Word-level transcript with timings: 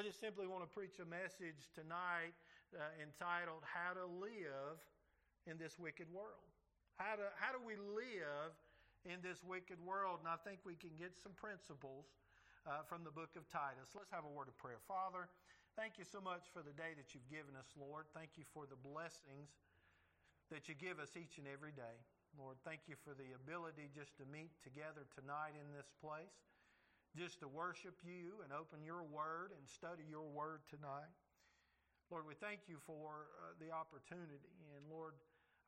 I 0.00 0.02
just 0.02 0.16
simply 0.16 0.48
want 0.48 0.64
to 0.64 0.72
preach 0.72 0.96
a 0.96 1.04
message 1.04 1.68
tonight 1.76 2.32
uh, 2.72 2.88
entitled 3.04 3.60
How 3.68 3.92
to 3.92 4.08
Live 4.08 4.80
in 5.44 5.60
This 5.60 5.76
Wicked 5.76 6.08
World. 6.08 6.40
How, 6.96 7.20
to, 7.20 7.28
how 7.36 7.52
do 7.52 7.60
we 7.60 7.76
live 7.76 8.56
in 9.04 9.20
this 9.20 9.44
wicked 9.44 9.76
world? 9.84 10.24
And 10.24 10.28
I 10.32 10.40
think 10.40 10.64
we 10.64 10.72
can 10.72 10.96
get 10.96 11.20
some 11.20 11.36
principles 11.36 12.08
uh, 12.64 12.80
from 12.88 13.04
the 13.04 13.12
book 13.12 13.36
of 13.36 13.44
Titus. 13.52 13.92
Let's 13.92 14.08
have 14.08 14.24
a 14.24 14.32
word 14.32 14.48
of 14.48 14.56
prayer. 14.56 14.80
Father, 14.88 15.28
thank 15.76 16.00
you 16.00 16.08
so 16.08 16.16
much 16.16 16.48
for 16.48 16.64
the 16.64 16.72
day 16.72 16.96
that 16.96 17.12
you've 17.12 17.28
given 17.28 17.52
us, 17.52 17.68
Lord. 17.76 18.08
Thank 18.16 18.40
you 18.40 18.48
for 18.56 18.64
the 18.64 18.80
blessings 18.80 19.52
that 20.48 20.64
you 20.64 20.72
give 20.80 20.96
us 20.96 21.12
each 21.12 21.36
and 21.36 21.44
every 21.44 21.76
day. 21.76 22.00
Lord, 22.40 22.56
thank 22.64 22.88
you 22.88 22.96
for 23.04 23.12
the 23.12 23.36
ability 23.36 23.92
just 23.92 24.16
to 24.16 24.24
meet 24.32 24.48
together 24.64 25.04
tonight 25.12 25.60
in 25.60 25.68
this 25.76 25.92
place, 26.00 26.40
just 27.16 27.42
to 27.42 27.48
worship 27.50 27.98
you 28.06 28.40
and 28.46 28.54
open 28.54 28.86
your 28.86 29.02
word 29.02 29.50
and 29.56 29.64
study 29.66 30.06
your 30.06 30.26
word 30.30 30.62
tonight. 30.70 31.10
Lord, 32.10 32.26
we 32.26 32.34
thank 32.38 32.66
you 32.66 32.78
for 32.86 33.30
uh, 33.38 33.54
the 33.62 33.70
opportunity. 33.70 34.50
And 34.74 34.82
Lord, 34.90 35.14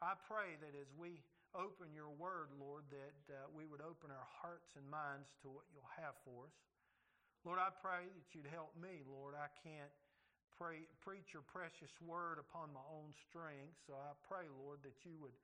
I 0.03 0.19
pray 0.27 0.59
that 0.59 0.75
as 0.75 0.91
we 0.99 1.23
open 1.55 1.95
your 1.95 2.11
word, 2.15 2.51
Lord, 2.59 2.83
that 2.91 3.21
uh, 3.31 3.47
we 3.55 3.67
would 3.67 3.83
open 3.83 4.11
our 4.11 4.31
hearts 4.43 4.75
and 4.75 4.87
minds 4.91 5.31
to 5.43 5.51
what 5.51 5.67
you'll 5.71 5.95
have 5.99 6.19
for 6.27 6.51
us. 6.51 6.57
Lord, 7.47 7.59
I 7.59 7.75
pray 7.75 8.07
that 8.07 8.29
you'd 8.35 8.51
help 8.51 8.75
me, 8.79 9.03
Lord. 9.07 9.35
I 9.35 9.51
can't 9.63 9.91
pray, 10.55 10.87
preach 11.03 11.35
your 11.35 11.43
precious 11.43 11.91
word 12.03 12.39
upon 12.39 12.71
my 12.71 12.87
own 12.91 13.11
strength, 13.19 13.83
so 13.83 13.99
I 13.99 14.15
pray, 14.27 14.47
Lord, 14.63 14.79
that 14.87 14.95
you 15.03 15.19
would 15.19 15.35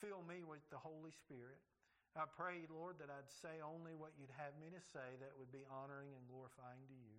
fill 0.00 0.20
me 0.28 0.44
with 0.44 0.60
the 0.68 0.80
Holy 0.80 1.12
Spirit. 1.24 1.56
I 2.18 2.26
pray, 2.26 2.66
Lord, 2.66 2.98
that 2.98 3.08
I'd 3.08 3.30
say 3.30 3.62
only 3.62 3.94
what 3.94 4.10
you'd 4.18 4.34
have 4.34 4.52
me 4.58 4.74
to 4.74 4.82
say 4.90 5.16
that 5.22 5.30
would 5.38 5.54
be 5.54 5.62
honoring 5.70 6.10
and 6.18 6.22
glorifying 6.26 6.82
to 6.90 6.98
you. 6.98 7.16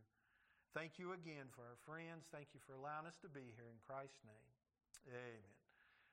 Thank 0.76 1.00
you 1.02 1.18
again 1.18 1.50
for 1.56 1.66
our 1.66 1.80
friends. 1.88 2.28
Thank 2.30 2.54
you 2.54 2.62
for 2.62 2.78
allowing 2.78 3.08
us 3.08 3.18
to 3.26 3.32
be 3.32 3.56
here 3.58 3.72
in 3.72 3.80
Christ's 3.88 4.22
name. 4.28 4.52
Amen. 5.10 5.42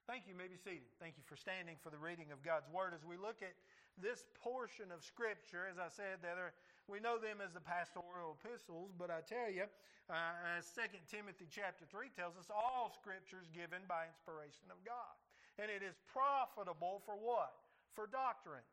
Thank 0.07 0.31
you. 0.31 0.33
you 0.33 0.39
may 0.39 0.47
be 0.47 0.57
seated. 0.57 0.87
Thank 1.03 1.19
you 1.19 1.27
for 1.27 1.35
standing 1.35 1.75
for 1.83 1.91
the 1.91 1.99
reading 1.99 2.31
of 2.31 2.41
God's 2.47 2.71
Word. 2.71 2.95
As 2.95 3.03
we 3.03 3.19
look 3.19 3.43
at 3.43 3.59
this 3.99 4.23
portion 4.39 4.95
of 4.95 5.03
Scripture, 5.03 5.67
as 5.67 5.83
I 5.83 5.91
said, 5.91 6.23
there, 6.23 6.55
we 6.87 7.03
know 7.03 7.19
them 7.19 7.43
as 7.43 7.51
the 7.51 7.61
pastoral 7.61 8.39
epistles, 8.39 8.95
but 8.95 9.11
I 9.11 9.27
tell 9.27 9.51
you, 9.51 9.67
uh, 10.07 10.57
as 10.57 10.71
2 10.71 10.87
Timothy 11.11 11.51
chapter 11.51 11.83
3 11.91 12.15
tells 12.15 12.39
us, 12.39 12.47
all 12.55 12.95
Scripture 12.95 13.43
is 13.43 13.51
given 13.51 13.83
by 13.91 14.07
inspiration 14.07 14.71
of 14.71 14.79
God. 14.87 15.19
And 15.59 15.75
it 15.75 15.83
is 15.83 15.99
profitable 16.07 17.03
for 17.03 17.19
what? 17.19 17.59
For 17.99 18.07
doctrine. 18.07 18.65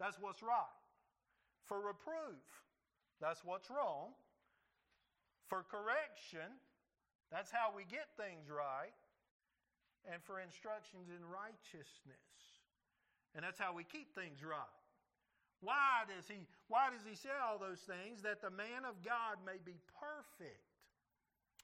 That's 0.00 0.16
what's 0.18 0.42
right. 0.42 0.74
For 1.68 1.76
reproof. 1.78 2.42
That's 3.20 3.44
what's 3.44 3.70
wrong 3.70 4.16
for 5.50 5.66
correction, 5.66 6.46
that's 7.34 7.50
how 7.50 7.74
we 7.74 7.82
get 7.82 8.06
things 8.14 8.46
right, 8.46 8.94
and 10.06 10.22
for 10.22 10.38
instructions 10.38 11.10
in 11.10 11.20
righteousness. 11.26 12.30
And 13.34 13.42
that's 13.42 13.58
how 13.58 13.74
we 13.74 13.82
keep 13.82 14.14
things 14.14 14.46
right. 14.46 14.78
Why 15.60 16.06
does 16.08 16.24
he 16.26 16.46
why 16.70 16.88
does 16.88 17.04
he 17.04 17.14
say 17.14 17.34
all 17.36 17.58
those 17.58 17.82
things? 17.84 18.22
That 18.22 18.40
the 18.40 18.50
man 18.50 18.86
of 18.88 19.02
God 19.04 19.42
may 19.44 19.60
be 19.60 19.76
perfect 19.92 20.64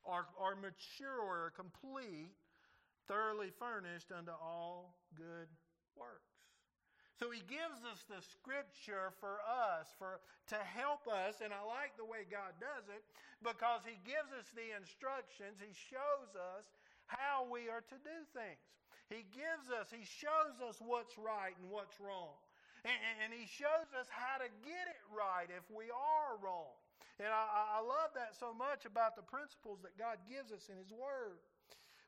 or, 0.05 0.27
or 0.37 0.55
mature 0.55 1.55
complete, 1.57 2.37
thoroughly 3.09 3.51
furnished 3.59 4.13
unto 4.13 4.31
all 4.31 4.99
good 5.17 5.49
works. 5.97 6.26
So 7.17 7.33
he 7.33 7.41
gives 7.49 7.81
us 7.89 8.05
the 8.13 8.21
scripture 8.21 9.09
for 9.25 9.41
us, 9.49 9.89
for 9.97 10.21
to 10.53 10.61
help 10.61 11.09
us, 11.09 11.41
and 11.41 11.49
I 11.49 11.65
like 11.65 11.97
the 11.97 12.05
way 12.05 12.29
God 12.29 12.53
does 12.61 12.85
it 12.93 13.01
because 13.41 13.81
he 13.89 13.97
gives 14.05 14.29
us 14.37 14.45
the 14.53 14.77
instructions. 14.77 15.57
He 15.57 15.73
shows 15.73 16.37
us 16.37 16.69
how 17.09 17.49
we 17.49 17.73
are 17.73 17.81
to 17.81 17.99
do 18.05 18.19
things. 18.37 18.61
He 19.09 19.25
gives 19.33 19.73
us, 19.73 19.89
he 19.89 20.05
shows 20.05 20.61
us 20.61 20.77
what's 20.83 21.17
right 21.17 21.57
and 21.57 21.73
what's 21.73 21.97
wrong. 22.03 22.37
And, 22.85 23.01
and 23.25 23.31
he 23.33 23.49
shows 23.49 23.89
us 23.97 24.07
how 24.13 24.37
to 24.39 24.49
get 24.63 24.85
it 24.93 25.03
right 25.09 25.49
if 25.49 25.65
we 25.73 25.89
are 25.89 26.37
wrong. 26.43 26.75
And 27.17 27.33
I, 27.33 27.81
I 27.81 27.81
love 27.81 28.13
that 28.13 28.37
so 28.37 28.53
much 28.53 28.85
about 28.85 29.17
the 29.17 29.25
principles 29.25 29.81
that 29.89 29.97
God 29.97 30.21
gives 30.29 30.53
us 30.53 30.69
in 30.69 30.77
his 30.77 30.93
word. 30.93 31.41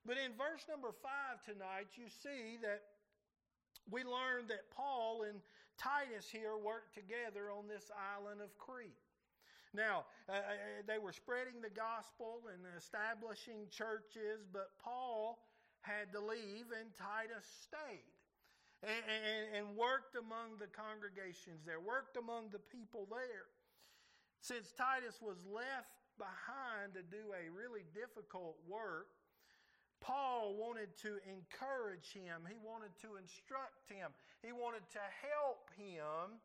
But 0.05 0.21
in 0.21 0.37
verse 0.37 0.69
number 0.69 0.93
five 1.01 1.41
tonight, 1.49 1.97
you 1.97 2.13
see 2.13 2.61
that 2.61 2.85
we 3.91 4.05
learned 4.05 4.49
that 4.49 4.71
Paul 4.75 5.25
and 5.29 5.41
Titus 5.79 6.29
here 6.31 6.57
worked 6.57 6.95
together 6.95 7.51
on 7.51 7.69
this 7.69 7.91
island 7.95 8.41
of 8.41 8.57
Crete. 8.59 8.99
Now, 9.75 10.07
uh, 10.29 10.33
uh, 10.33 10.83
they 10.87 10.99
were 10.99 11.13
spreading 11.13 11.61
the 11.61 11.71
gospel 11.71 12.49
and 12.49 12.65
establishing 12.77 13.69
churches, 13.71 14.49
but 14.53 14.73
Paul 14.83 15.39
had 15.83 16.13
to 16.13 16.21
leave 16.21 16.73
and 16.73 16.89
Titus 16.97 17.45
stayed 17.63 18.17
and, 18.83 19.05
and, 19.07 19.45
and 19.55 19.77
worked 19.77 20.17
among 20.17 20.59
the 20.59 20.71
congregations 20.73 21.63
there, 21.67 21.81
worked 21.81 22.17
among 22.17 22.49
the 22.51 22.63
people 22.73 23.07
there. 23.11 23.53
Since 24.41 24.73
Titus 24.73 25.19
was 25.21 25.45
left 25.47 25.91
behind 26.17 26.95
to 26.95 27.03
do 27.03 27.35
a 27.35 27.51
really 27.51 27.85
difficult 27.95 28.57
work, 28.67 29.18
Paul 30.01 30.55
wanted 30.57 30.97
to 31.03 31.19
encourage 31.27 32.13
him. 32.15 32.47
He 32.49 32.57
wanted 32.63 32.95
to 33.03 33.17
instruct 33.17 33.91
him. 33.91 34.11
He 34.43 34.53
wanted 34.53 34.87
to 34.95 35.05
help 35.21 35.71
him 35.77 36.39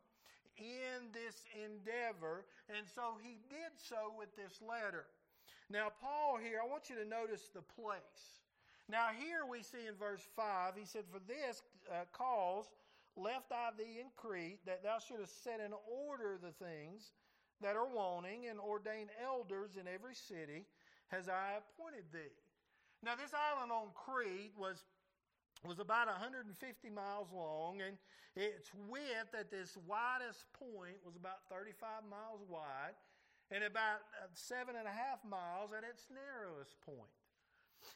in 0.58 1.10
this 1.12 1.46
endeavor. 1.54 2.44
And 2.68 2.86
so 2.86 3.18
he 3.22 3.38
did 3.48 3.74
so 3.76 4.14
with 4.18 4.34
this 4.36 4.60
letter. 4.60 5.06
Now, 5.70 5.88
Paul 6.00 6.38
here, 6.42 6.60
I 6.62 6.68
want 6.68 6.90
you 6.90 6.96
to 6.96 7.08
notice 7.08 7.48
the 7.54 7.62
place. 7.62 8.42
Now, 8.88 9.08
here 9.16 9.48
we 9.48 9.62
see 9.62 9.88
in 9.88 9.94
verse 9.96 10.20
5, 10.36 10.74
he 10.76 10.84
said, 10.84 11.04
For 11.10 11.20
this 11.26 11.62
uh, 11.88 12.04
cause 12.12 12.68
left 13.16 13.50
I 13.50 13.70
thee 13.78 14.00
in 14.00 14.12
Crete, 14.16 14.60
that 14.66 14.82
thou 14.82 14.98
shouldest 14.98 15.42
set 15.42 15.60
in 15.60 15.72
order 15.88 16.36
the 16.36 16.52
things 16.52 17.12
that 17.62 17.76
are 17.76 17.88
wanting, 17.88 18.46
and 18.50 18.60
ordain 18.60 19.08
elders 19.22 19.76
in 19.80 19.88
every 19.88 20.14
city, 20.14 20.66
as 21.12 21.28
I 21.28 21.56
appointed 21.56 22.04
thee. 22.12 22.34
Now, 23.04 23.20
this 23.20 23.36
island 23.36 23.68
on 23.68 23.92
Crete 23.92 24.56
was 24.56 24.80
was 25.64 25.80
about 25.80 26.08
150 26.08 26.52
miles 26.92 27.28
long, 27.32 27.80
and 27.80 27.96
its 28.36 28.68
width 28.88 29.32
at 29.32 29.48
this 29.48 29.76
widest 29.88 30.44
point 30.52 31.00
was 31.04 31.16
about 31.16 31.40
35 31.48 32.04
miles 32.04 32.44
wide, 32.48 32.96
and 33.48 33.64
about 33.64 34.04
uh, 34.20 34.28
seven 34.32 34.76
and 34.76 34.84
a 34.84 34.92
half 34.92 35.24
miles 35.24 35.72
at 35.72 35.84
its 35.84 36.08
narrowest 36.12 36.76
point. 36.84 37.12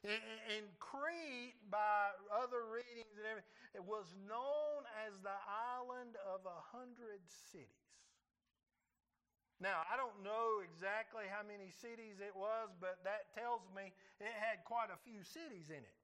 And, 0.05 0.21
and 0.53 0.65
Crete, 0.81 1.57
by 1.73 2.13
other 2.33 2.69
readings 2.69 3.17
and 3.17 3.25
everything, 3.25 3.53
it 3.77 3.85
was 3.85 4.13
known 4.29 4.85
as 5.09 5.17
the 5.21 5.37
island 5.49 6.17
of 6.25 6.45
a 6.45 6.61
hundred 6.73 7.21
cities. 7.29 7.88
Now, 9.59 9.83
I 9.91 9.99
don't 9.99 10.23
know 10.23 10.63
exactly 10.63 11.27
how 11.27 11.43
many 11.43 11.75
cities 11.75 12.23
it 12.23 12.31
was, 12.31 12.71
but 12.79 13.03
that 13.03 13.35
tells 13.35 13.67
me 13.75 13.91
it 14.23 14.35
had 14.39 14.63
quite 14.63 14.95
a 14.95 14.99
few 15.03 15.27
cities 15.27 15.67
in 15.71 15.83
it. 15.83 15.99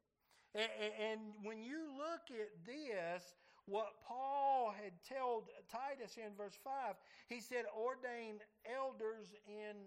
And 0.54 1.38
when 1.42 1.62
you 1.62 1.87
look 1.94 2.31
at 2.34 2.50
this, 2.66 3.34
what 3.66 3.94
Paul 4.06 4.75
had 4.75 4.93
told 5.06 5.50
Titus 5.70 6.19
in 6.19 6.34
verse 6.34 6.59
5, 6.62 6.94
he 7.31 7.38
said, 7.38 7.66
ordain 7.70 8.43
elders 8.66 9.34
in 9.47 9.87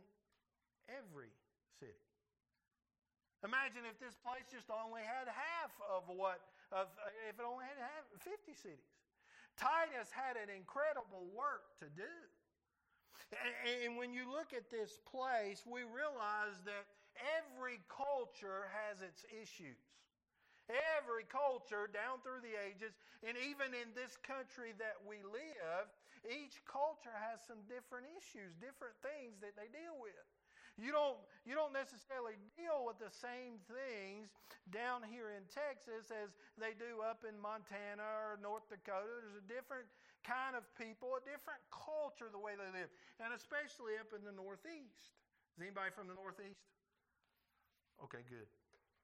every 0.88 1.36
city. 1.80 2.08
Imagine 3.46 3.86
if 3.86 4.00
this 4.02 4.18
place 4.18 4.48
just 4.50 4.72
only 4.74 5.06
had 5.06 5.30
half 5.30 5.76
of 5.86 6.10
what, 6.10 6.42
of, 6.74 6.90
if 7.30 7.38
it 7.38 7.46
only 7.46 7.68
had 7.70 7.78
half, 7.78 8.08
50 8.18 8.56
cities. 8.58 8.92
Titus 9.60 10.10
had 10.10 10.42
an 10.42 10.50
incredible 10.50 11.30
work 11.36 11.78
to 11.84 11.88
do. 11.94 12.16
And 13.84 13.98
when 13.98 14.14
you 14.14 14.30
look 14.30 14.56
at 14.56 14.72
this 14.72 15.00
place, 15.04 15.64
we 15.68 15.84
realize 15.84 16.56
that 16.64 16.88
every 17.44 17.84
culture 17.92 18.70
has 18.72 19.02
its 19.04 19.26
issues. 19.28 19.78
Every 21.00 21.24
culture 21.24 21.88
down 21.88 22.20
through 22.24 22.44
the 22.44 22.60
ages, 22.60 22.92
and 23.24 23.40
even 23.40 23.72
in 23.72 23.88
this 23.96 24.20
country 24.20 24.76
that 24.84 25.00
we 25.08 25.24
live, 25.24 25.88
each 26.28 26.60
culture 26.68 27.16
has 27.16 27.40
some 27.48 27.64
different 27.72 28.12
issues, 28.20 28.52
different 28.60 29.00
things 29.00 29.40
that 29.40 29.56
they 29.56 29.72
deal 29.72 29.96
with. 29.96 30.28
You 30.78 30.94
don't, 30.94 31.18
you 31.42 31.58
don't 31.58 31.74
necessarily 31.74 32.38
deal 32.54 32.86
with 32.86 33.02
the 33.02 33.10
same 33.10 33.58
things 33.66 34.30
down 34.70 35.02
here 35.02 35.34
in 35.34 35.42
Texas 35.50 36.14
as 36.14 36.36
they 36.54 36.78
do 36.78 37.02
up 37.02 37.26
in 37.26 37.34
Montana 37.42 38.06
or 38.06 38.38
North 38.38 38.70
Dakota. 38.70 39.10
There's 39.26 39.42
a 39.42 39.48
different 39.50 39.90
kind 40.28 40.60
of 40.60 40.68
people, 40.76 41.16
a 41.16 41.24
different 41.24 41.64
culture, 41.72 42.28
the 42.28 42.38
way 42.38 42.60
they 42.60 42.68
live, 42.76 42.92
and 43.24 43.32
especially 43.32 43.96
up 43.96 44.12
in 44.12 44.28
the 44.28 44.36
Northeast. 44.36 45.16
Is 45.56 45.64
anybody 45.64 45.96
from 45.96 46.12
the 46.12 46.20
Northeast? 46.20 46.68
Okay, 48.04 48.28
good. 48.28 48.46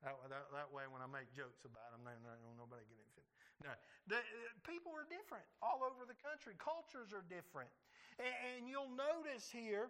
That, 0.03 0.19
that, 0.27 0.45
that 0.51 0.69
way, 0.75 0.83
when 0.91 0.99
I 0.99 1.07
make 1.07 1.31
jokes 1.31 1.63
about 1.63 1.95
them, 1.95 2.03
they 2.03 2.19
nobody 2.59 2.83
get 2.91 2.99
anything. 2.99 3.27
No, 3.63 3.71
the, 4.11 4.19
people 4.67 4.91
are 4.91 5.07
different 5.07 5.47
all 5.63 5.79
over 5.79 6.03
the 6.03 6.19
country. 6.19 6.59
Cultures 6.59 7.15
are 7.15 7.23
different, 7.31 7.71
and, 8.19 8.35
and 8.43 8.61
you'll 8.67 8.91
notice 8.91 9.47
here 9.47 9.87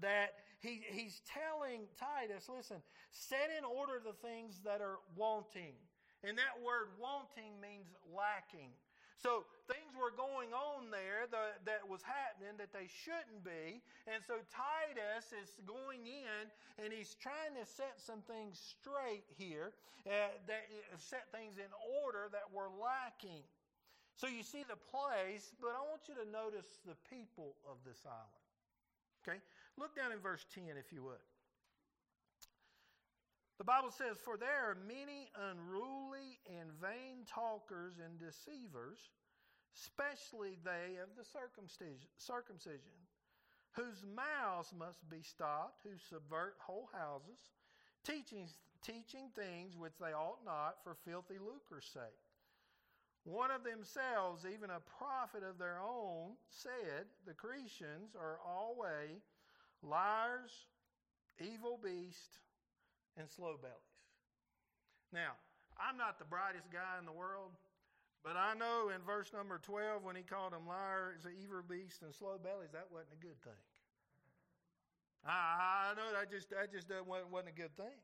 that 0.00 0.40
he, 0.64 0.80
he's 0.88 1.20
telling 1.28 1.84
Titus, 2.00 2.48
listen, 2.48 2.80
set 3.12 3.52
in 3.52 3.62
order 3.68 4.00
the 4.00 4.16
things 4.24 4.64
that 4.64 4.80
are 4.80 5.04
wanting. 5.14 5.76
And 6.24 6.40
that 6.40 6.56
word 6.64 6.96
wanting 6.96 7.60
means 7.60 7.92
lacking. 8.08 8.72
So 9.20 9.44
things 9.66 9.96
were 9.96 10.12
going 10.12 10.52
on 10.52 10.92
there 10.92 11.24
that, 11.64 11.82
was 11.88 12.04
happening 12.04 12.56
that 12.60 12.72
they 12.72 12.88
shouldn't 12.88 13.40
be. 13.44 13.80
And 14.04 14.20
so 14.20 14.40
Titus 14.52 15.32
is 15.32 15.56
going 15.64 16.04
in 16.04 16.50
and 16.80 16.92
he's 16.92 17.16
trying 17.16 17.56
to 17.56 17.64
set 17.64 17.96
some 17.96 18.20
things 18.28 18.60
straight 18.60 19.24
here, 19.36 19.72
uh, 20.04 20.36
that 20.44 20.68
uh, 20.68 21.00
set 21.00 21.32
things 21.32 21.56
in 21.56 21.70
order 22.04 22.28
that 22.32 22.44
were 22.52 22.68
lacking. 22.68 23.44
So 24.20 24.28
you 24.28 24.44
see 24.44 24.62
the 24.68 24.78
place, 24.92 25.56
but 25.58 25.72
I 25.74 25.82
want 25.82 26.06
you 26.06 26.14
to 26.20 26.26
notice 26.28 26.78
the 26.84 26.94
people 27.08 27.56
of 27.64 27.80
this 27.82 28.04
island. 28.04 28.44
Okay? 29.24 29.40
Look 29.80 29.96
down 29.96 30.12
in 30.12 30.20
verse 30.20 30.44
10 30.54 30.76
if 30.76 30.92
you 30.92 31.02
would. 31.02 31.24
The 33.58 33.64
Bible 33.64 33.90
says, 33.90 34.18
For 34.18 34.36
there 34.36 34.70
are 34.70 34.76
many 34.86 35.30
unruly 35.34 36.42
and 36.50 36.68
vain 36.82 37.24
talkers 37.26 37.94
and 38.02 38.18
deceivers, 38.18 38.98
especially 39.74 40.56
they 40.64 40.98
of 41.02 41.08
the 41.16 41.24
circumcision, 41.24 42.98
whose 43.72 44.04
mouths 44.14 44.72
must 44.78 45.08
be 45.10 45.22
stopped, 45.22 45.82
who 45.82 45.96
subvert 46.10 46.54
whole 46.60 46.88
houses, 46.92 47.50
teaching, 48.04 48.48
teaching 48.82 49.30
things 49.34 49.76
which 49.76 49.98
they 50.00 50.12
ought 50.12 50.44
not 50.44 50.76
for 50.84 50.96
filthy 51.04 51.38
lucre's 51.38 51.86
sake. 51.92 52.22
One 53.24 53.50
of 53.50 53.64
themselves, 53.64 54.44
even 54.44 54.68
a 54.68 54.84
prophet 54.98 55.42
of 55.42 55.58
their 55.58 55.80
own, 55.80 56.36
said, 56.50 57.06
The 57.26 57.32
Cretians 57.32 58.14
are 58.14 58.38
always 58.46 59.24
liars, 59.82 60.52
evil 61.40 61.80
beasts, 61.82 62.38
and 63.16 63.28
slow 63.30 63.56
bellies. 63.60 63.94
Now, 65.12 65.32
I'm 65.80 65.96
not 65.96 66.18
the 66.18 66.26
brightest 66.26 66.70
guy 66.70 66.98
in 66.98 67.06
the 67.06 67.12
world, 67.12 67.52
but 68.24 68.40
I 68.40 68.56
know 68.56 68.88
in 68.88 69.04
verse 69.04 69.30
number 69.36 69.60
12 69.60 70.02
when 70.02 70.16
he 70.16 70.22
called 70.22 70.52
them 70.56 70.66
liars, 70.66 71.28
evil 71.28 71.60
beasts, 71.60 72.00
and 72.00 72.14
slow 72.14 72.40
bellies, 72.40 72.72
that 72.72 72.88
wasn't 72.90 73.20
a 73.20 73.22
good 73.22 73.36
thing. 73.44 73.60
I, 75.26 75.92
know 75.96 76.12
that 76.12 76.30
just 76.30 76.50
that 76.50 76.72
just 76.72 76.88
wasn't 76.88 77.48
a 77.48 77.56
good 77.56 77.76
thing. 77.76 78.00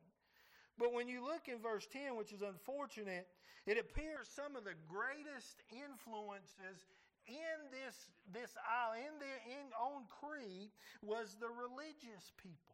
But 0.78 0.92
when 0.92 1.08
you 1.08 1.24
look 1.24 1.48
in 1.48 1.60
verse 1.60 1.86
10, 1.92 2.16
which 2.16 2.32
is 2.32 2.40
unfortunate, 2.40 3.28
it 3.66 3.76
appears 3.76 4.28
some 4.28 4.56
of 4.56 4.64
the 4.64 4.76
greatest 4.88 5.60
influences 5.68 6.88
in 7.28 7.68
this 7.68 8.08
this 8.32 8.56
island, 8.64 9.04
in 9.04 9.14
the 9.20 9.32
in 9.52 9.66
on 9.76 10.04
Crete, 10.08 10.72
was 11.02 11.36
the 11.40 11.48
religious 11.48 12.32
people. 12.36 12.69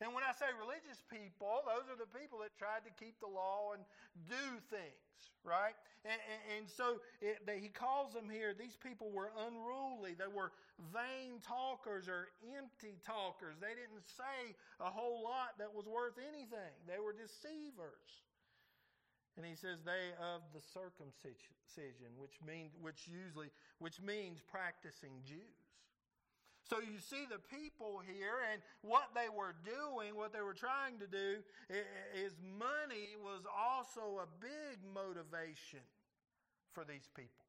And 0.00 0.16
when 0.16 0.24
I 0.24 0.32
say 0.32 0.48
religious 0.56 1.04
people, 1.12 1.60
those 1.68 1.84
are 1.92 1.98
the 2.00 2.08
people 2.08 2.40
that 2.40 2.56
tried 2.56 2.88
to 2.88 2.92
keep 2.96 3.20
the 3.20 3.28
law 3.28 3.76
and 3.76 3.84
do 4.24 4.44
things, 4.72 5.20
right? 5.44 5.76
And, 6.08 6.16
and, 6.16 6.42
and 6.56 6.64
so 6.64 7.04
it, 7.20 7.44
they, 7.44 7.60
he 7.60 7.68
calls 7.68 8.16
them 8.16 8.32
here, 8.32 8.56
these 8.56 8.80
people 8.80 9.12
were 9.12 9.28
unruly. 9.36 10.16
They 10.16 10.32
were 10.32 10.56
vain 10.88 11.44
talkers 11.44 12.08
or 12.08 12.32
empty 12.56 12.96
talkers. 13.04 13.60
They 13.60 13.76
didn't 13.76 14.08
say 14.08 14.56
a 14.80 14.88
whole 14.88 15.20
lot 15.20 15.60
that 15.60 15.68
was 15.68 15.84
worth 15.84 16.16
anything, 16.16 16.72
they 16.88 16.96
were 16.96 17.12
deceivers. 17.12 18.24
And 19.36 19.44
he 19.46 19.54
says 19.54 19.84
they 19.84 20.16
of 20.18 20.40
the 20.52 20.60
circumcision, 20.60 22.10
which 22.18 22.40
means 22.44 22.72
which 22.80 23.06
usually 23.06 23.48
which 23.78 24.00
means 24.00 24.40
practicing 24.40 25.12
Jews. 25.24 25.59
So 26.70 26.78
you 26.78 27.02
see 27.02 27.26
the 27.26 27.42
people 27.50 27.98
here 27.98 28.46
and 28.46 28.62
what 28.86 29.10
they 29.10 29.26
were 29.26 29.58
doing, 29.66 30.14
what 30.14 30.30
they 30.30 30.38
were 30.38 30.54
trying 30.54 31.02
to 31.02 31.10
do, 31.10 31.42
is 32.14 32.38
money 32.38 33.18
was 33.18 33.42
also 33.50 34.22
a 34.22 34.30
big 34.38 34.78
motivation 34.86 35.82
for 36.70 36.86
these 36.86 37.10
people. 37.10 37.42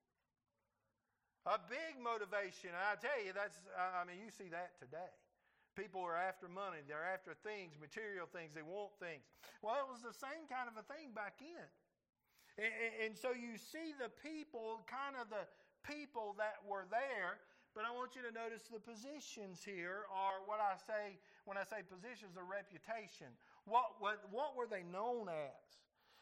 A 1.45 1.61
big 1.69 2.01
motivation. 2.01 2.73
I 2.73 2.97
tell 2.97 3.13
you, 3.21 3.29
that's, 3.29 3.61
I 3.77 4.01
mean, 4.09 4.17
you 4.17 4.33
see 4.33 4.49
that 4.49 4.81
today. 4.81 5.13
People 5.77 6.01
are 6.01 6.17
after 6.17 6.49
money, 6.49 6.81
they're 6.89 7.05
after 7.05 7.37
things, 7.45 7.77
material 7.77 8.25
things, 8.25 8.57
they 8.57 8.65
want 8.65 8.97
things. 8.97 9.21
Well, 9.61 9.77
it 9.77 9.87
was 9.87 10.01
the 10.01 10.17
same 10.17 10.49
kind 10.49 10.65
of 10.65 10.81
a 10.81 10.85
thing 10.89 11.13
back 11.13 11.45
in. 11.45 11.67
And, 12.57 12.73
and 13.05 13.11
so 13.13 13.37
you 13.37 13.61
see 13.61 13.93
the 14.01 14.09
people, 14.25 14.81
kind 14.89 15.13
of 15.13 15.29
the 15.29 15.45
people 15.85 16.33
that 16.41 16.65
were 16.65 16.89
there, 16.89 17.37
but 17.71 17.87
I 17.87 17.91
want 17.91 18.19
you 18.19 18.23
to 18.27 18.33
notice 18.35 18.67
the 18.67 18.83
positions 18.83 19.63
here 19.63 20.03
are 20.11 20.43
what 20.43 20.59
I 20.59 20.75
say 20.75 21.19
when 21.47 21.55
I 21.55 21.63
say 21.63 21.83
positions 21.87 22.35
are 22.35 22.43
reputation. 22.43 23.31
What, 23.63 23.95
what, 24.03 24.19
what 24.31 24.59
were 24.59 24.67
they 24.67 24.83
known 24.83 25.31
as? 25.31 25.63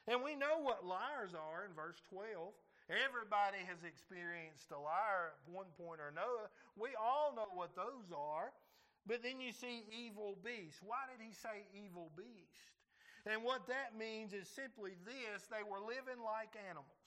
And 0.05 0.21
we 0.21 0.37
know 0.37 0.61
what 0.61 0.85
liars 0.85 1.33
are 1.33 1.65
in 1.65 1.73
verse 1.73 2.01
12. 2.09 2.53
Everybody 2.89 3.61
has 3.69 3.85
experienced 3.85 4.73
a 4.73 4.79
liar 4.81 5.37
at 5.37 5.41
one 5.45 5.69
point 5.77 6.01
or 6.01 6.09
another. 6.09 6.49
We 6.73 6.97
all 6.97 7.33
know 7.37 7.49
what 7.53 7.77
those 7.77 8.09
are. 8.09 8.49
But 9.05 9.21
then 9.21 9.41
you 9.41 9.53
see 9.53 9.85
evil 9.89 10.37
beast. 10.45 10.81
Why 10.85 11.09
did 11.09 11.21
he 11.21 11.33
say 11.33 11.65
evil 11.73 12.13
beast? 12.17 12.69
And 13.25 13.43
what 13.43 13.67
that 13.67 13.97
means 13.97 14.33
is 14.33 14.49
simply 14.49 14.97
this 15.05 15.45
they 15.49 15.65
were 15.65 15.81
living 15.81 16.21
like 16.21 16.53
animals. 16.57 16.97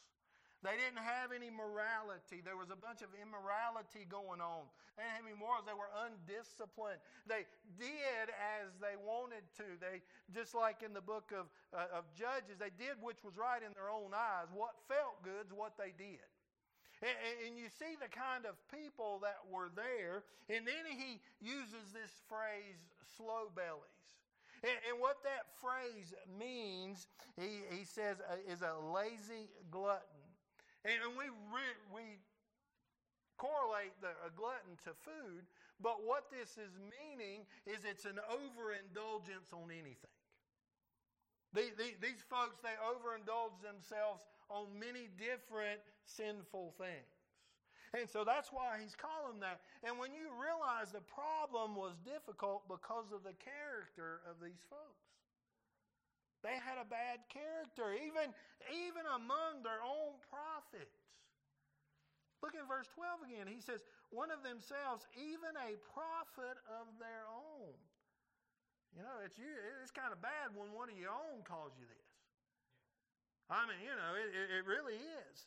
They 0.62 0.78
didn't 0.78 1.02
have 1.02 1.34
any 1.34 1.50
morality. 1.50 2.38
There 2.38 2.54
was 2.54 2.70
a 2.70 2.78
bunch 2.78 3.02
of 3.02 3.10
immorality 3.18 4.06
going 4.06 4.38
on. 4.38 4.70
They 4.94 5.02
didn't 5.02 5.18
have 5.18 5.26
any 5.26 5.34
morals. 5.34 5.66
They 5.66 5.74
were 5.74 5.90
undisciplined. 6.06 7.02
They 7.26 7.50
did 7.74 8.30
as 8.30 8.70
they 8.78 8.94
wanted 8.94 9.42
to. 9.58 9.66
They, 9.82 10.06
just 10.30 10.54
like 10.54 10.86
in 10.86 10.94
the 10.94 11.02
book 11.02 11.34
of, 11.34 11.50
uh, 11.74 11.98
of 11.98 12.06
Judges, 12.14 12.62
they 12.62 12.70
did 12.78 12.94
which 13.02 13.26
was 13.26 13.34
right 13.34 13.58
in 13.58 13.74
their 13.74 13.90
own 13.90 14.14
eyes. 14.14 14.54
What 14.54 14.78
felt 14.86 15.18
good 15.26 15.50
is 15.50 15.52
what 15.52 15.74
they 15.74 15.90
did. 15.98 16.22
And, 17.02 17.58
you 17.58 17.66
see 17.66 17.98
the 17.98 18.06
kind 18.06 18.46
of 18.46 18.54
people 18.70 19.18
that 19.26 19.42
were 19.50 19.74
there. 19.74 20.22
And 20.46 20.62
then 20.62 20.86
he 20.86 21.18
uses 21.42 21.90
this 21.90 22.14
phrase, 22.30 22.78
slow 23.18 23.50
bellies. 23.50 23.98
And, 24.62 24.78
and 24.86 25.00
what 25.02 25.18
that 25.26 25.50
phrase 25.58 26.14
means, 26.38 27.08
he, 27.34 27.66
he 27.74 27.82
says, 27.82 28.22
uh, 28.30 28.38
is 28.46 28.62
a 28.62 28.78
lazy 28.94 29.50
glutton. 29.72 30.11
And 30.84 31.14
we, 31.14 31.30
re- 31.54 31.82
we 31.94 32.18
correlate 33.38 33.94
the, 34.02 34.14
a 34.26 34.30
glutton 34.34 34.74
to 34.86 34.94
food, 35.02 35.46
but 35.78 36.02
what 36.02 36.30
this 36.30 36.58
is 36.58 36.74
meaning 36.78 37.46
is 37.66 37.86
it's 37.86 38.06
an 38.06 38.18
overindulgence 38.30 39.50
on 39.54 39.70
anything. 39.70 40.14
The, 41.52 41.68
the, 41.76 41.94
these 42.00 42.24
folks, 42.26 42.58
they 42.64 42.74
overindulge 42.80 43.60
themselves 43.60 44.24
on 44.48 44.72
many 44.78 45.12
different 45.20 45.84
sinful 46.06 46.74
things. 46.78 47.12
And 47.92 48.08
so 48.08 48.24
that's 48.24 48.48
why 48.48 48.80
he's 48.80 48.96
calling 48.96 49.38
that. 49.44 49.60
And 49.84 50.00
when 50.00 50.16
you 50.16 50.32
realize 50.32 50.96
the 50.96 51.04
problem 51.04 51.76
was 51.76 51.92
difficult 52.00 52.64
because 52.64 53.12
of 53.12 53.20
the 53.20 53.36
character 53.36 54.24
of 54.24 54.40
these 54.40 54.64
folks. 54.72 55.11
They 56.42 56.58
had 56.58 56.78
a 56.82 56.86
bad 56.86 57.22
character, 57.30 57.94
even, 57.94 58.34
even 58.74 59.06
among 59.14 59.62
their 59.62 59.78
own 59.78 60.18
prophets. 60.26 60.98
Look 62.42 62.58
at 62.58 62.66
verse 62.66 62.90
12 62.98 63.30
again. 63.30 63.46
He 63.46 63.62
says, 63.62 63.86
One 64.10 64.34
of 64.34 64.42
themselves, 64.42 65.06
even 65.14 65.54
a 65.54 65.78
prophet 65.94 66.58
of 66.66 66.90
their 66.98 67.30
own. 67.30 67.78
You 68.98 69.06
know, 69.06 69.22
it's, 69.24 69.38
it's 69.38 69.94
kind 69.94 70.10
of 70.10 70.20
bad 70.20 70.50
when 70.58 70.74
one 70.74 70.90
of 70.90 70.98
your 70.98 71.14
own 71.14 71.46
calls 71.46 71.72
you 71.78 71.86
this. 71.86 72.10
I 73.48 73.62
mean, 73.70 73.78
you 73.80 73.94
know, 73.94 74.12
it, 74.18 74.34
it 74.34 74.66
really 74.66 74.98
is. 74.98 75.46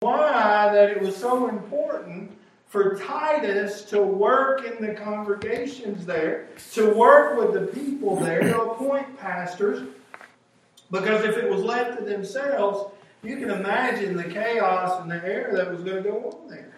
Why 0.00 0.74
that 0.74 0.90
it 0.90 1.00
was 1.00 1.16
so 1.16 1.48
important 1.48 2.36
for 2.72 2.96
Titus 2.96 3.82
to 3.82 4.00
work 4.00 4.64
in 4.64 4.82
the 4.82 4.94
congregations 4.94 6.06
there, 6.06 6.48
to 6.72 6.94
work 6.94 7.36
with 7.38 7.52
the 7.52 7.66
people 7.66 8.16
there, 8.16 8.40
to 8.40 8.62
appoint 8.62 9.18
pastors, 9.18 9.86
because 10.90 11.22
if 11.22 11.36
it 11.36 11.50
was 11.50 11.62
left 11.62 11.98
to 11.98 12.04
themselves, 12.06 12.90
you 13.22 13.36
can 13.36 13.50
imagine 13.50 14.16
the 14.16 14.24
chaos 14.24 15.02
and 15.02 15.10
the 15.10 15.22
error 15.22 15.54
that 15.54 15.70
was 15.70 15.82
going 15.84 16.02
to 16.02 16.10
go 16.10 16.30
on 16.30 16.48
there. 16.48 16.72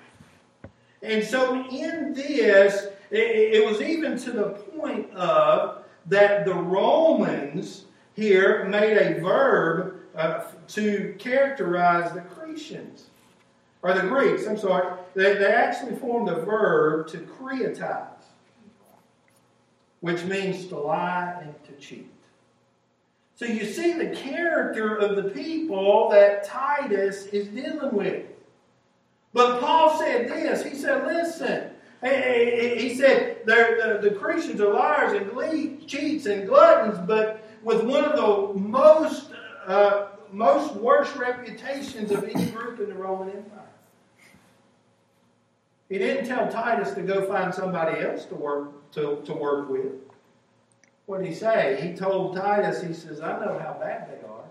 And 1.00 1.24
so, 1.24 1.64
in 1.70 2.12
this, 2.12 2.88
it, 3.12 3.64
was 3.64 3.80
even 3.80 4.18
to 4.18 4.32
the 4.32 4.48
point 4.48 5.12
of 5.12 5.84
that 6.06 6.44
the 6.44 6.54
Romans 6.54 7.84
here 8.16 8.64
made 8.64 8.96
a 8.96 9.20
verb 9.20 10.00
uh, 10.16 10.42
to 10.66 11.14
characterize 11.20 12.12
the 12.12 12.20
Cretians 12.22 13.04
or 13.84 13.92
the 13.92 14.08
Greeks, 14.08 14.46
I'm 14.46 14.56
sorry, 14.56 14.98
they, 15.14 15.34
they 15.34 15.52
actually 15.52 15.94
formed 15.96 16.30
a 16.30 16.36
verb 16.36 17.06
to 17.08 17.18
creatize, 17.18 18.24
which 20.00 20.24
means 20.24 20.66
to 20.68 20.78
lie 20.78 21.38
and 21.42 21.54
to 21.64 21.72
cheat. 21.72 22.10
So 23.34 23.44
you 23.44 23.66
see 23.66 23.92
the 23.92 24.08
character 24.16 24.96
of 24.96 25.16
the 25.16 25.24
people 25.30 26.08
that 26.10 26.44
Titus 26.44 27.26
is 27.26 27.48
dealing 27.48 27.94
with. 27.94 28.24
But 29.34 29.60
Paul 29.60 29.98
said 29.98 30.28
this. 30.28 30.64
He 30.64 30.74
said, 30.76 31.04
listen, 31.06 31.70
He 32.00 32.94
said 32.94 33.44
the, 33.44 33.98
the 34.00 34.10
Cretians 34.10 34.60
are 34.60 34.72
liars 34.72 35.12
and 35.12 35.86
cheats 35.86 36.24
and 36.24 36.48
gluttons, 36.48 36.98
but 37.06 37.46
with 37.62 37.84
one 37.84 38.04
of 38.04 38.16
the 38.16 38.58
most 38.58 39.30
uh, 39.66 40.06
most 40.30 40.74
worst 40.74 41.16
reputations 41.16 42.10
of 42.10 42.24
any 42.24 42.46
group 42.46 42.80
in 42.80 42.88
the 42.88 42.94
Roman 42.94 43.30
Empire. 43.30 43.63
He 45.88 45.98
didn't 45.98 46.26
tell 46.26 46.50
Titus 46.50 46.92
to 46.94 47.02
go 47.02 47.26
find 47.26 47.54
somebody 47.54 48.00
else 48.00 48.24
to 48.26 48.34
work 48.34 48.90
to, 48.92 49.20
to 49.24 49.32
work 49.34 49.68
with. 49.68 49.92
What 51.06 51.18
did 51.18 51.28
he 51.28 51.34
say? 51.34 51.78
He 51.82 51.94
told 51.94 52.36
Titus, 52.36 52.82
he 52.82 52.94
says, 52.94 53.20
I 53.20 53.38
know 53.44 53.58
how 53.58 53.76
bad 53.78 54.08
they 54.08 54.26
are. 54.26 54.44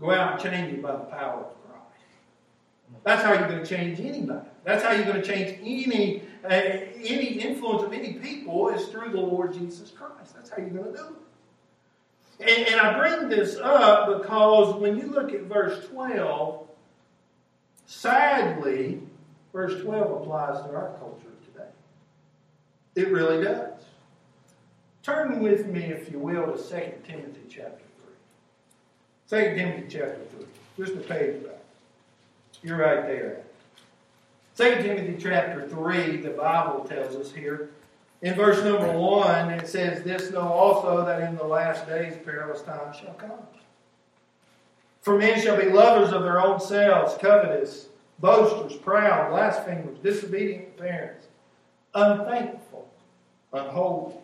Go 0.00 0.10
out 0.10 0.32
and 0.32 0.42
change 0.42 0.72
it 0.72 0.82
by 0.82 0.92
the 0.92 0.98
power 0.98 1.40
of 1.40 1.68
Christ. 1.68 2.04
That's 3.04 3.22
how 3.22 3.34
you're 3.34 3.48
going 3.48 3.62
to 3.62 3.66
change 3.66 4.00
anybody. 4.00 4.48
That's 4.64 4.82
how 4.82 4.92
you're 4.92 5.04
going 5.04 5.20
to 5.20 5.26
change 5.26 5.58
any 5.62 6.22
uh, 6.42 6.48
any 6.48 7.26
influence 7.26 7.82
of 7.82 7.92
any 7.92 8.14
people 8.14 8.70
is 8.70 8.86
through 8.88 9.10
the 9.10 9.20
Lord 9.20 9.52
Jesus 9.52 9.90
Christ. 9.90 10.34
That's 10.34 10.48
how 10.48 10.56
you're 10.56 10.70
going 10.70 10.92
to 10.92 10.98
do 10.98 11.04
it. 11.04 12.48
And, 12.48 12.68
and 12.68 12.80
I 12.80 12.98
bring 12.98 13.28
this 13.28 13.56
up 13.56 14.22
because 14.22 14.74
when 14.80 14.96
you 14.96 15.08
look 15.08 15.34
at 15.34 15.42
verse 15.42 15.86
12, 15.88 16.66
sadly, 17.84 19.02
verse 19.52 19.80
12 19.82 20.22
applies 20.22 20.62
to 20.64 20.74
our 20.74 20.94
culture 20.98 21.32
today. 21.52 21.68
It 22.94 23.12
really 23.12 23.44
does. 23.44 23.82
Turn 25.02 25.40
with 25.40 25.66
me, 25.66 25.84
if 25.84 26.10
you 26.10 26.18
will, 26.18 26.46
to 26.46 26.58
2 26.58 26.68
Timothy 27.06 27.40
chapter 27.48 27.82
3. 29.28 29.44
2 29.44 29.56
Timothy 29.56 29.86
chapter 29.88 30.20
3. 30.36 30.46
Just 30.84 30.96
a 30.96 31.00
page 31.00 31.42
back. 31.42 31.54
You're 32.62 32.78
right 32.78 33.06
there. 33.06 33.40
2 34.56 34.82
Timothy 34.82 35.16
chapter 35.18 35.66
3, 35.68 36.18
the 36.18 36.30
Bible 36.30 36.84
tells 36.84 37.16
us 37.16 37.32
here. 37.32 37.70
In 38.22 38.34
verse 38.34 38.62
number 38.62 38.92
1, 38.92 39.50
it 39.50 39.66
says, 39.66 40.02
This 40.02 40.30
know 40.30 40.42
also 40.42 41.04
that 41.06 41.22
in 41.22 41.36
the 41.36 41.44
last 41.44 41.86
days 41.86 42.14
perilous 42.22 42.60
times 42.60 42.96
shall 42.96 43.14
come. 43.14 43.40
For 45.00 45.16
men 45.16 45.40
shall 45.40 45.56
be 45.56 45.70
lovers 45.70 46.12
of 46.12 46.22
their 46.22 46.38
own 46.38 46.60
selves, 46.60 47.16
covetous, 47.18 47.88
boasters, 48.20 48.78
proud, 48.78 49.30
blasphemers, 49.30 49.98
disobedient 50.02 50.76
parents, 50.76 51.26
unthankful, 51.94 52.88
unholy, 53.52 54.14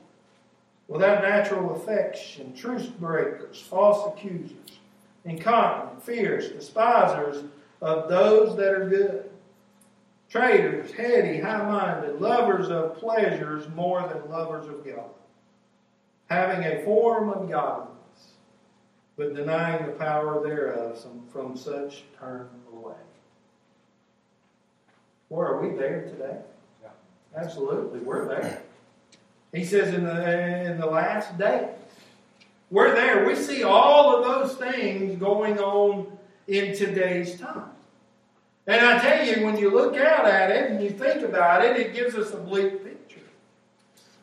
without 0.88 1.22
natural 1.22 1.74
affection, 1.74 2.54
truce 2.54 2.86
breakers, 2.86 3.60
false 3.60 4.12
accusers, 4.12 4.78
incontinent, 5.24 6.02
fierce, 6.02 6.48
despisers 6.48 7.44
of 7.80 8.08
those 8.08 8.56
that 8.56 8.72
are 8.72 8.88
good 8.88 9.30
traitors, 10.28 10.92
heady, 10.92 11.40
high 11.40 11.64
minded, 11.64 12.20
lovers 12.20 12.68
of 12.68 12.96
pleasures 12.98 13.64
more 13.74 14.06
than 14.08 14.30
lovers 14.30 14.66
of 14.66 14.84
God, 14.84 15.10
having 16.28 16.64
a 16.64 16.84
form 16.84 17.30
of 17.30 17.48
godliness, 17.48 17.92
but 19.16 19.34
denying 19.34 19.86
the 19.86 19.92
power 19.92 20.46
thereof, 20.46 21.04
from 21.32 21.56
such 21.56 22.04
turn 22.18 22.48
Where 25.28 25.46
are 25.46 25.60
we 25.60 25.76
there 25.76 26.02
today? 26.02 26.38
Yeah. 26.82 26.88
Absolutely, 27.36 28.00
we're 28.00 28.28
there. 28.28 28.62
He 29.52 29.64
says 29.64 29.94
in 29.94 30.04
the, 30.04 30.70
in 30.70 30.78
the 30.78 30.86
last 30.86 31.36
day. 31.38 31.70
we're 32.70 32.94
there. 32.94 33.26
We 33.26 33.34
see 33.34 33.62
all 33.62 34.16
of 34.16 34.24
those 34.24 34.56
things 34.56 35.18
going 35.18 35.58
on 35.58 36.06
in 36.46 36.76
today's 36.76 37.38
time. 37.40 37.70
And 38.66 38.84
I 38.84 38.98
tell 38.98 39.24
you, 39.24 39.46
when 39.46 39.56
you 39.56 39.70
look 39.70 39.96
out 39.96 40.26
at 40.26 40.50
it 40.50 40.70
and 40.70 40.82
you 40.82 40.90
think 40.90 41.22
about 41.22 41.64
it, 41.64 41.76
it 41.76 41.94
gives 41.94 42.16
us 42.16 42.32
a 42.32 42.36
bleak 42.36 42.84
picture. 42.84 43.24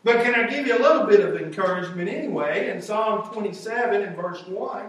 But 0.04 0.24
can 0.24 0.36
I 0.36 0.48
give 0.48 0.68
you 0.68 0.78
a 0.78 0.82
little 0.82 1.08
bit 1.08 1.22
of 1.22 1.42
encouragement 1.42 2.10
anyway? 2.10 2.70
In 2.70 2.82
Psalm 2.82 3.30
27 3.32 4.02
and 4.02 4.16
verse 4.16 4.46
1, 4.46 4.86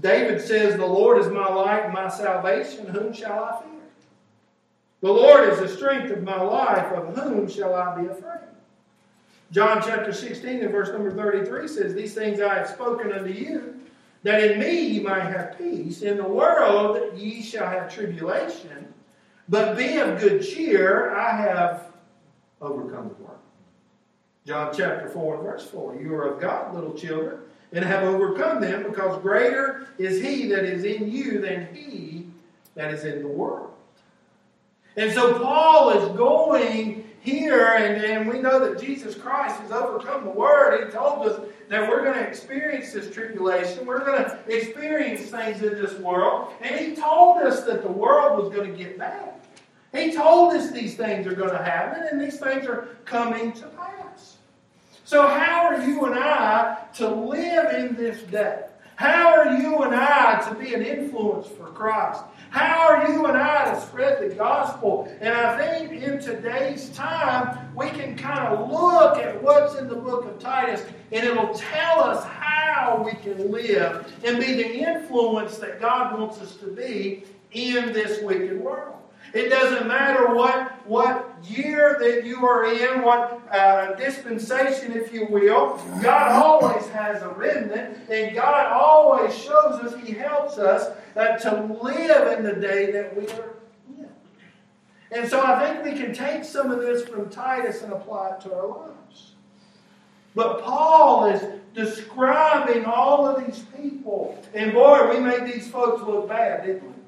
David 0.00 0.40
says, 0.40 0.76
The 0.76 0.86
Lord 0.86 1.18
is 1.18 1.28
my 1.28 1.46
light 1.46 1.84
and 1.84 1.92
my 1.92 2.08
salvation. 2.08 2.86
Whom 2.86 3.12
shall 3.12 3.44
I 3.44 3.62
fear? 3.62 3.79
The 5.00 5.10
Lord 5.10 5.48
is 5.48 5.58
the 5.60 5.68
strength 5.68 6.10
of 6.10 6.22
my 6.22 6.40
life. 6.40 6.92
Of 6.92 7.16
whom 7.16 7.48
shall 7.48 7.74
I 7.74 8.00
be 8.00 8.06
afraid? 8.08 8.40
John 9.50 9.82
chapter 9.84 10.12
16 10.12 10.62
and 10.62 10.70
verse 10.70 10.90
number 10.90 11.10
33 11.10 11.66
says, 11.66 11.94
These 11.94 12.14
things 12.14 12.40
I 12.40 12.54
have 12.54 12.68
spoken 12.68 13.12
unto 13.12 13.32
you 13.32 13.80
that 14.22 14.42
in 14.42 14.60
me 14.60 14.80
ye 14.80 15.00
might 15.00 15.24
have 15.24 15.56
peace. 15.58 16.02
In 16.02 16.18
the 16.18 16.28
world 16.28 17.18
ye 17.18 17.42
shall 17.42 17.66
have 17.66 17.92
tribulation, 17.92 18.92
but 19.48 19.76
be 19.76 19.96
of 19.96 20.20
good 20.20 20.42
cheer. 20.42 21.16
I 21.16 21.36
have 21.36 21.92
overcome 22.60 23.08
the 23.08 23.24
world. 23.24 23.38
John 24.46 24.72
chapter 24.76 25.08
4 25.08 25.34
and 25.36 25.44
verse 25.44 25.66
4. 25.66 25.96
You 25.96 26.14
are 26.14 26.34
of 26.34 26.40
God, 26.40 26.74
little 26.74 26.94
children, 26.94 27.40
and 27.72 27.84
have 27.84 28.04
overcome 28.04 28.60
them, 28.60 28.84
because 28.84 29.20
greater 29.22 29.88
is 29.98 30.22
he 30.22 30.46
that 30.48 30.64
is 30.64 30.84
in 30.84 31.10
you 31.10 31.40
than 31.40 31.74
he 31.74 32.26
that 32.74 32.92
is 32.92 33.04
in 33.04 33.22
the 33.22 33.28
world. 33.28 33.70
And 35.00 35.10
so 35.14 35.38
Paul 35.38 35.92
is 35.92 36.14
going 36.14 37.08
here, 37.22 37.68
and, 37.68 38.04
and 38.04 38.28
we 38.28 38.38
know 38.38 38.58
that 38.58 38.78
Jesus 38.78 39.14
Christ 39.14 39.58
has 39.60 39.70
overcome 39.70 40.24
the 40.24 40.30
world. 40.30 40.84
He 40.84 40.90
told 40.90 41.26
us 41.26 41.40
that 41.70 41.88
we're 41.88 42.04
going 42.04 42.18
to 42.18 42.28
experience 42.28 42.92
this 42.92 43.10
tribulation. 43.10 43.86
We're 43.86 44.04
going 44.04 44.22
to 44.22 44.38
experience 44.46 45.22
things 45.22 45.62
in 45.62 45.72
this 45.80 45.94
world. 46.00 46.52
And 46.60 46.78
He 46.78 46.94
told 46.94 47.38
us 47.38 47.64
that 47.64 47.82
the 47.82 47.90
world 47.90 48.44
was 48.44 48.54
going 48.54 48.70
to 48.70 48.76
get 48.76 48.98
bad. 48.98 49.32
He 49.94 50.12
told 50.12 50.52
us 50.52 50.70
these 50.70 50.98
things 50.98 51.26
are 51.26 51.34
going 51.34 51.56
to 51.56 51.64
happen, 51.64 52.06
and 52.12 52.20
these 52.20 52.38
things 52.38 52.66
are 52.66 52.88
coming 53.06 53.52
to 53.54 53.68
pass. 53.68 54.36
So, 55.06 55.26
how 55.26 55.62
are 55.62 55.82
you 55.82 56.04
and 56.04 56.18
I 56.18 56.76
to 56.96 57.08
live 57.08 57.74
in 57.74 57.96
this 57.96 58.20
day? 58.24 58.64
How 59.00 59.30
are 59.30 59.56
you 59.56 59.78
and 59.78 59.94
I 59.94 60.46
to 60.46 60.54
be 60.56 60.74
an 60.74 60.82
influence 60.82 61.46
for 61.46 61.64
Christ? 61.68 62.22
How 62.50 62.86
are 62.90 63.10
you 63.10 63.24
and 63.24 63.38
I 63.38 63.72
to 63.72 63.80
spread 63.80 64.20
the 64.20 64.34
gospel? 64.34 65.10
And 65.22 65.32
I 65.32 65.56
think 65.56 66.02
in 66.02 66.20
today's 66.20 66.90
time, 66.90 67.74
we 67.74 67.88
can 67.88 68.14
kind 68.14 68.48
of 68.48 68.70
look 68.70 69.16
at 69.16 69.42
what's 69.42 69.74
in 69.76 69.88
the 69.88 69.94
book 69.94 70.26
of 70.26 70.38
Titus, 70.38 70.84
and 71.12 71.26
it'll 71.26 71.54
tell 71.54 72.04
us 72.04 72.22
how 72.26 73.02
we 73.02 73.12
can 73.12 73.50
live 73.50 74.12
and 74.22 74.38
be 74.38 74.52
the 74.52 74.70
influence 74.70 75.56
that 75.56 75.80
God 75.80 76.20
wants 76.20 76.38
us 76.42 76.56
to 76.56 76.66
be 76.66 77.24
in 77.52 77.94
this 77.94 78.22
wicked 78.22 78.60
world. 78.60 78.99
It 79.32 79.48
doesn't 79.48 79.86
matter 79.86 80.34
what, 80.34 80.86
what 80.88 81.36
year 81.44 81.96
that 82.00 82.24
you 82.24 82.44
are 82.44 82.64
in, 82.64 83.02
what 83.02 83.40
uh, 83.52 83.94
dispensation, 83.94 84.92
if 84.92 85.12
you 85.12 85.26
will. 85.30 85.80
God 86.02 86.42
always 86.42 86.88
has 86.88 87.22
a 87.22 87.28
remnant, 87.28 88.10
and 88.10 88.34
God 88.34 88.72
always 88.72 89.36
shows 89.36 89.80
us, 89.80 89.94
He 90.04 90.12
helps 90.12 90.58
us 90.58 90.96
uh, 91.16 91.36
to 91.38 91.78
live 91.80 92.38
in 92.38 92.44
the 92.44 92.54
day 92.54 92.90
that 92.90 93.16
we 93.16 93.28
are 93.28 93.54
in. 93.98 94.08
And 95.12 95.28
so 95.28 95.40
I 95.40 95.64
think 95.64 95.84
we 95.84 96.00
can 96.00 96.12
take 96.12 96.44
some 96.44 96.72
of 96.72 96.80
this 96.80 97.08
from 97.08 97.30
Titus 97.30 97.82
and 97.82 97.92
apply 97.92 98.30
it 98.30 98.40
to 98.42 98.54
our 98.54 98.66
lives. 98.66 99.32
But 100.34 100.62
Paul 100.62 101.26
is 101.26 101.42
describing 101.74 102.84
all 102.84 103.26
of 103.26 103.44
these 103.44 103.64
people. 103.76 104.42
And 104.54 104.72
boy, 104.72 105.08
we 105.10 105.20
made 105.20 105.52
these 105.52 105.68
folks 105.68 106.02
look 106.02 106.28
bad, 106.28 106.64
didn't 106.64 106.84
we? 106.84 106.99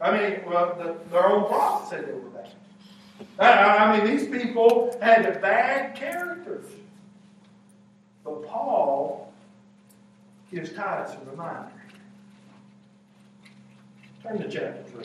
I 0.00 0.16
mean, 0.16 0.40
well, 0.46 0.74
the, 0.76 0.96
their 1.10 1.26
own 1.26 1.46
prophet 1.46 1.90
said 1.90 2.08
they 2.08 2.12
were 2.12 2.30
bad. 2.30 2.48
I, 3.38 3.76
I 3.76 3.98
mean, 3.98 4.16
these 4.16 4.28
people 4.28 4.96
had 5.02 5.40
bad 5.42 5.94
characters. 5.94 6.66
But 8.24 8.46
Paul 8.46 9.32
gives 10.50 10.72
Titus 10.72 11.14
a 11.14 11.30
reminder. 11.30 11.70
Turn 14.22 14.38
to 14.38 14.48
chapter 14.48 14.82
3. 14.84 15.04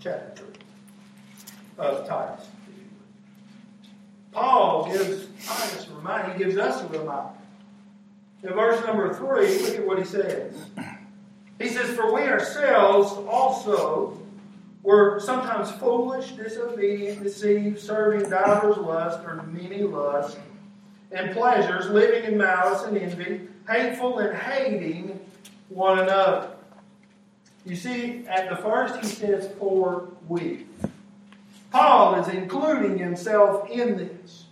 Chapter 0.00 0.42
3 0.42 0.54
of 1.78 2.08
Titus. 2.08 2.46
Paul 4.32 4.90
gives 4.90 5.26
Titus 5.44 5.88
a 5.88 5.96
reminder. 5.96 6.32
He 6.32 6.44
gives 6.44 6.56
us 6.56 6.82
a 6.82 6.88
reminder. 6.88 7.30
In 8.42 8.50
verse 8.50 8.84
number 8.86 9.12
3, 9.14 9.62
look 9.62 9.74
at 9.74 9.86
what 9.86 9.98
he 9.98 10.04
says. 10.04 10.54
He 11.58 11.68
says, 11.68 11.94
For 11.96 12.12
we 12.12 12.22
ourselves 12.22 13.12
also 13.28 14.18
were 14.82 15.20
sometimes 15.20 15.70
foolish, 15.72 16.32
disobedient, 16.32 17.22
deceived, 17.22 17.80
serving 17.80 18.30
divers 18.30 18.76
lusts 18.76 19.24
or 19.24 19.42
many 19.48 19.82
lusts 19.82 20.38
and 21.10 21.32
pleasures, 21.32 21.90
living 21.90 22.24
in 22.24 22.38
malice 22.38 22.84
and 22.84 22.96
envy, 22.96 23.48
hateful 23.68 24.18
and 24.18 24.36
hating 24.36 25.18
one 25.68 25.98
another. 25.98 26.50
You 27.66 27.76
see, 27.76 28.24
at 28.28 28.48
the 28.48 28.56
first 28.56 28.96
he 28.96 29.06
says, 29.06 29.50
For 29.58 30.08
we. 30.28 30.66
Paul 31.70 32.14
is 32.16 32.28
including 32.28 32.98
himself 32.98 33.68
in 33.68 33.96
this. 33.96 34.44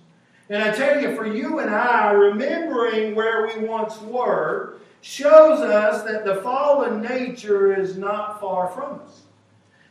And 0.48 0.62
I 0.62 0.70
tell 0.70 1.00
you, 1.00 1.16
for 1.16 1.26
you 1.26 1.58
and 1.58 1.70
I, 1.70 2.10
remembering 2.12 3.14
where 3.14 3.46
we 3.46 3.66
once 3.66 4.00
were, 4.02 4.76
shows 5.06 5.60
us 5.60 6.02
that 6.02 6.24
the 6.24 6.34
fallen 6.42 7.00
nature 7.00 7.80
is 7.80 7.96
not 7.96 8.40
far 8.40 8.66
from 8.66 9.00
us. 9.02 9.22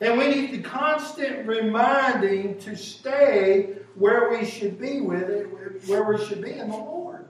And 0.01 0.19
we 0.19 0.27
need 0.27 0.51
the 0.51 0.61
constant 0.61 1.47
reminding 1.47 2.57
to 2.59 2.75
stay 2.75 3.77
where 3.95 4.29
we 4.29 4.45
should 4.45 4.77
be 4.77 4.99
with 4.99 5.29
it, 5.29 5.47
where 5.87 6.03
we 6.03 6.23
should 6.25 6.41
be 6.41 6.51
in 6.51 6.69
the 6.69 6.75
Lord. 6.75 7.27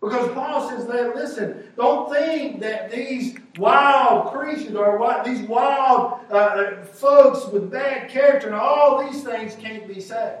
Because 0.00 0.32
Paul 0.32 0.70
says 0.70 0.86
that, 0.86 1.14
listen, 1.14 1.64
don't 1.76 2.10
think 2.10 2.60
that 2.62 2.90
these 2.90 3.36
wild 3.58 4.32
creatures 4.32 4.74
or 4.74 5.22
these 5.26 5.42
wild 5.42 6.20
uh, 6.30 6.34
uh, 6.34 6.84
folks 6.86 7.46
with 7.52 7.70
bad 7.70 8.08
character 8.08 8.46
and 8.46 8.56
all 8.56 9.04
these 9.04 9.22
things 9.22 9.54
can't 9.56 9.86
be 9.86 10.00
saved. 10.00 10.38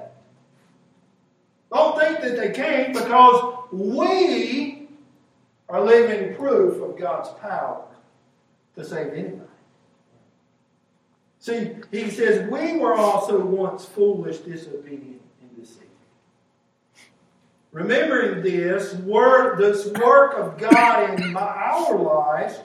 Don't 1.70 1.98
think 1.98 2.20
that 2.22 2.38
they 2.38 2.52
can't 2.52 2.94
because 2.94 3.66
we 3.70 4.73
are 5.68 5.84
living 5.84 6.34
proof 6.36 6.82
of 6.82 6.98
God's 6.98 7.30
power 7.40 7.84
to 8.76 8.84
save 8.84 9.12
anybody. 9.12 9.40
See, 11.38 11.72
he 11.90 12.10
says, 12.10 12.48
we 12.50 12.78
were 12.78 12.94
also 12.94 13.38
once 13.44 13.84
foolish, 13.84 14.38
disobedient, 14.38 15.20
and 15.42 15.56
deceived. 15.56 15.84
Remembering 17.70 18.42
this 18.42 18.94
work, 18.94 19.58
this 19.58 19.86
work 19.88 20.38
of 20.38 20.56
God 20.58 21.20
in 21.20 21.36
our 21.36 21.98
lives 21.98 22.60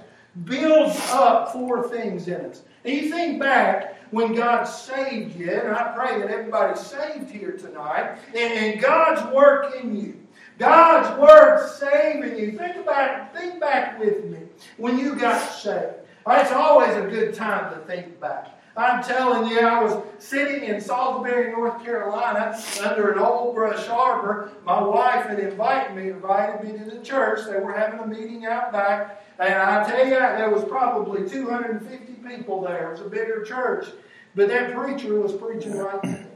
builds 0.46 0.98
up 1.12 1.51
four 1.51 1.89
things 1.89 2.27
in 2.27 2.41
us. 2.41 2.62
And 2.86 2.94
you 2.94 3.10
think 3.10 3.39
back 3.39 3.98
when 4.12 4.34
God 4.34 4.63
saved 4.63 5.36
you, 5.38 5.51
and 5.51 5.75
I 5.75 5.91
pray 5.96 6.20
that 6.20 6.29
everybody's 6.29 6.79
saved 6.79 7.29
here 7.29 7.51
tonight, 7.58 8.18
and 8.36 8.79
God's 8.79 9.34
work 9.34 9.75
in 9.75 9.96
you. 9.96 10.19
God's 10.60 11.18
word 11.18 11.70
saving 11.80 12.38
you. 12.38 12.51
Think 12.51 12.75
about 12.75 13.34
think 13.34 13.62
back 13.62 13.98
with 13.98 14.25
me 14.25 14.39
when 14.75 15.00
you 15.00 15.16
got 15.16 15.39
saved. 15.39 15.96
It's 16.28 16.51
always 16.51 16.96
a 16.98 17.08
good 17.08 17.34
time 17.34 17.74
to 17.74 17.80
think 17.86 18.20
back. 18.20 18.50
I'm 18.75 19.01
telling 19.01 19.50
you, 19.50 19.60
I 19.60 19.82
was 19.82 20.04
sitting 20.20 20.66
in 20.66 20.80
Salisbury, 20.80 21.51
North 21.51 21.84
Carolina, 21.84 22.62
under 22.82 23.12
an 23.12 23.20
old 23.20 23.56
brush 23.56 23.88
arbor. 23.88 24.51
My 24.66 24.82
wife 24.82 25.25
had 25.25 25.39
invited 25.39 25.96
me, 25.96 26.10
invited 26.10 26.63
me 26.63 26.78
to 26.78 26.86
the 26.86 27.04
church. 27.04 27.46
They 27.46 27.60
were 27.60 27.74
having 27.74 28.00
a 28.00 28.08
meeting 28.08 28.46
out 28.46 28.72
back, 28.72 29.25
and 29.39 29.54
I 29.54 29.89
tell 29.89 30.06
you, 30.06 30.12
there 30.12 30.50
was 30.50 30.63
probably 30.66 31.28
250 31.28 32.13
people 32.28 32.62
there. 32.62 32.89
It 32.89 32.92
was 32.92 33.01
a 33.01 33.10
bigger 33.10 33.44
church, 33.44 33.88
but 34.36 34.50
that 34.50 34.75
preacher 34.75 35.20
was 35.20 35.34
preaching 35.34 35.78
right 35.78 36.28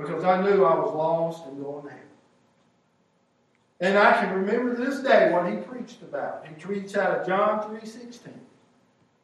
because 0.00 0.24
I 0.24 0.42
knew 0.42 0.64
I 0.64 0.78
was 0.78 0.94
lost 0.94 1.46
and 1.46 1.62
going 1.62 1.84
to 1.84 1.90
hell. 1.90 1.98
And 3.80 3.98
I 3.98 4.12
can 4.12 4.34
remember 4.34 4.74
to 4.74 4.84
this 4.84 5.00
day 5.00 5.32
what 5.32 5.48
he 5.48 5.56
preached 5.56 6.02
about. 6.02 6.46
He 6.46 6.54
preached 6.54 6.96
out 6.96 7.18
of 7.18 7.26
John 7.26 7.60
3.16 7.70 8.30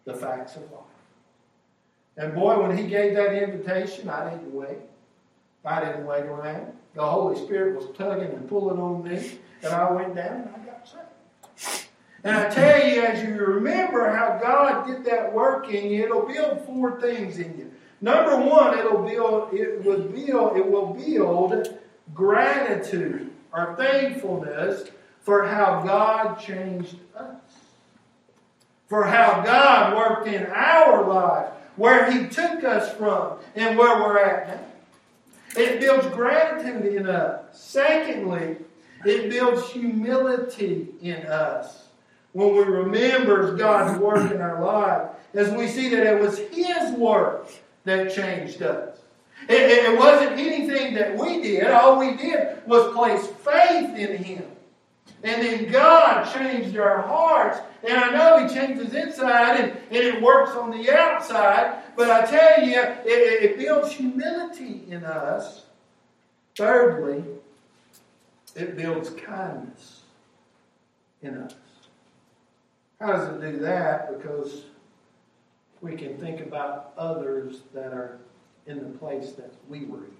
the 0.04 0.14
facts 0.14 0.56
of 0.56 0.62
life. 0.70 0.82
And 2.16 2.34
boy, 2.34 2.60
when 2.62 2.76
he 2.76 2.86
gave 2.86 3.14
that 3.16 3.34
invitation, 3.34 4.08
I 4.08 4.30
didn't 4.30 4.54
wait. 4.54 4.78
I 5.64 5.84
didn't 5.84 6.06
wait 6.06 6.22
around. 6.22 6.72
The 6.94 7.04
Holy 7.04 7.36
Spirit 7.44 7.76
was 7.76 7.94
tugging 7.96 8.30
and 8.30 8.48
pulling 8.48 8.78
on 8.78 9.02
me, 9.02 9.38
and 9.62 9.72
I 9.72 9.90
went 9.90 10.14
down 10.14 10.42
and 10.42 10.50
I 10.54 10.58
got 10.64 10.88
saved. 10.88 11.86
And 12.24 12.34
I 12.34 12.48
tell 12.48 12.88
you, 12.88 13.02
as 13.02 13.22
you 13.22 13.34
remember 13.34 14.10
how 14.10 14.38
God 14.40 14.86
did 14.86 15.04
that 15.04 15.32
work 15.32 15.68
in 15.68 15.90
you, 15.90 16.04
it'll 16.04 16.26
build 16.26 16.64
four 16.64 17.00
things 17.00 17.38
in 17.38 17.58
you. 17.58 17.72
Number 18.06 18.36
one, 18.36 18.78
it'll 18.78 19.02
build, 19.02 19.52
it 19.52 19.84
will 19.84 20.04
build, 20.04 20.56
it 20.56 20.70
will 20.70 20.94
build 20.94 21.76
gratitude 22.14 23.32
or 23.52 23.74
thankfulness 23.76 24.88
for 25.22 25.48
how 25.48 25.82
God 25.82 26.38
changed 26.38 26.94
us 27.16 27.34
for 28.88 29.02
how 29.02 29.42
God 29.42 29.96
worked 29.96 30.28
in 30.28 30.46
our 30.46 31.08
lives, 31.08 31.50
where 31.74 32.08
He 32.08 32.28
took 32.28 32.62
us 32.62 32.94
from, 32.94 33.38
and 33.56 33.76
where 33.76 33.98
we're 33.98 34.18
at 34.18 34.48
now. 34.48 35.60
It 35.60 35.80
builds 35.80 36.06
gratitude 36.06 36.94
in 36.94 37.08
us. 37.08 37.42
Secondly, 37.52 38.58
it 39.04 39.30
builds 39.30 39.68
humility 39.70 40.88
in 41.02 41.26
us. 41.26 41.88
When 42.32 42.54
we 42.54 42.62
remember 42.62 43.56
God's 43.56 43.98
work 43.98 44.30
in 44.30 44.40
our 44.40 44.64
life, 44.64 45.08
as 45.34 45.52
we 45.52 45.66
see 45.66 45.88
that 45.88 46.06
it 46.06 46.20
was 46.20 46.38
His 46.38 46.92
work 46.92 47.48
that 47.86 48.12
changed 48.12 48.62
us. 48.62 48.98
It, 49.48 49.54
it 49.54 49.98
wasn't 49.98 50.32
anything 50.32 50.94
that 50.94 51.16
we 51.16 51.40
did. 51.40 51.68
All 51.70 51.98
we 51.98 52.16
did 52.16 52.66
was 52.66 52.92
place 52.92 53.26
faith 53.26 53.96
in 53.96 54.22
Him. 54.22 54.44
And 55.22 55.42
then 55.42 55.70
God 55.70 56.24
changed 56.34 56.76
our 56.76 57.02
hearts. 57.02 57.58
And 57.88 57.96
I 57.96 58.10
know 58.10 58.46
He 58.46 58.54
changes 58.54 58.92
inside 58.92 59.60
and, 59.60 59.72
and 59.72 59.96
it 59.96 60.20
works 60.20 60.50
on 60.50 60.70
the 60.70 60.90
outside. 60.94 61.82
But 61.96 62.10
I 62.10 62.26
tell 62.26 62.66
you, 62.66 62.80
it, 62.80 63.42
it 63.50 63.58
builds 63.58 63.92
humility 63.92 64.82
in 64.88 65.04
us. 65.04 65.64
Thirdly, 66.56 67.22
it 68.56 68.76
builds 68.76 69.10
kindness 69.10 70.02
in 71.22 71.36
us. 71.38 71.54
How 73.00 73.12
does 73.12 73.28
it 73.28 73.40
do 73.40 73.58
that? 73.58 74.16
Because 74.16 74.62
we 75.80 75.94
can 75.94 76.16
think 76.18 76.40
about 76.40 76.92
others 76.96 77.60
that 77.74 77.92
are 77.92 78.18
in 78.66 78.78
the 78.78 78.98
place 78.98 79.32
that 79.32 79.52
we 79.68 79.84
were 79.84 80.04
in 80.04 80.16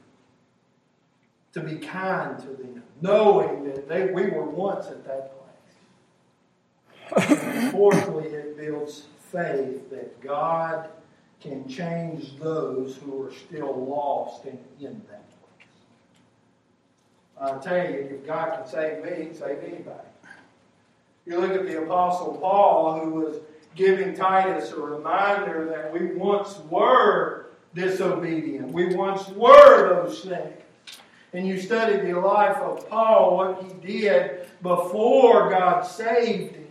to 1.57 1.63
be 1.63 1.77
kind 1.79 2.39
to 2.39 2.49
them, 2.49 2.83
knowing 3.01 3.65
that 3.65 3.89
they, 3.89 4.13
we 4.13 4.27
were 4.27 4.45
once 4.45 4.89
at 4.89 5.03
that 5.07 5.33
place. 7.11 7.71
Fourthly, 7.71 8.27
it 8.27 8.59
builds 8.59 9.05
faith 9.33 9.89
that 9.89 10.21
God 10.21 10.91
can 11.41 11.67
change 11.67 12.39
those 12.39 12.97
who 12.97 13.23
are 13.23 13.33
still 13.33 13.87
lost 13.87 14.45
in, 14.45 14.59
in 14.81 15.01
that 15.09 15.25
place. 15.41 15.71
I 17.41 17.59
tell 17.59 17.91
you, 17.91 18.01
if 18.01 18.27
God 18.27 18.51
can 18.51 18.67
save 18.69 19.03
me, 19.03 19.31
save 19.33 19.61
anybody. 19.61 20.09
You 21.25 21.41
look 21.41 21.53
at 21.53 21.67
the 21.67 21.83
Apostle 21.83 22.35
Paul, 22.35 23.01
who 23.01 23.13
was 23.13 23.37
giving 23.77 24.15
Titus 24.15 24.73
a 24.73 24.81
reminder 24.81 25.67
that 25.67 25.93
we 25.93 26.15
once 26.15 26.59
were 26.71 27.51
disobedient. 27.75 28.73
We 28.73 28.95
once 28.95 29.29
were 29.29 30.03
those 30.03 30.23
things 30.23 30.63
and 31.37 31.47
you 31.47 31.61
study 31.61 31.99
the 31.99 32.19
life 32.19 32.57
of 32.57 32.89
Paul, 32.89 33.37
what 33.37 33.63
he 33.63 33.99
did 34.01 34.47
before 34.63 35.51
God 35.51 35.83
saved 35.83 36.57
him, 36.57 36.67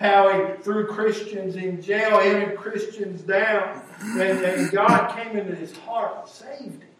how 0.00 0.32
he 0.32 0.62
threw 0.62 0.86
Christians 0.86 1.56
in 1.56 1.82
jail, 1.82 2.20
handed 2.20 2.56
Christians 2.56 3.20
down, 3.20 3.82
and, 4.00 4.38
and 4.42 4.70
God 4.72 5.14
came 5.14 5.36
into 5.36 5.54
his 5.54 5.76
heart 5.76 6.16
and 6.20 6.28
saved 6.28 6.82
him. 6.82 6.90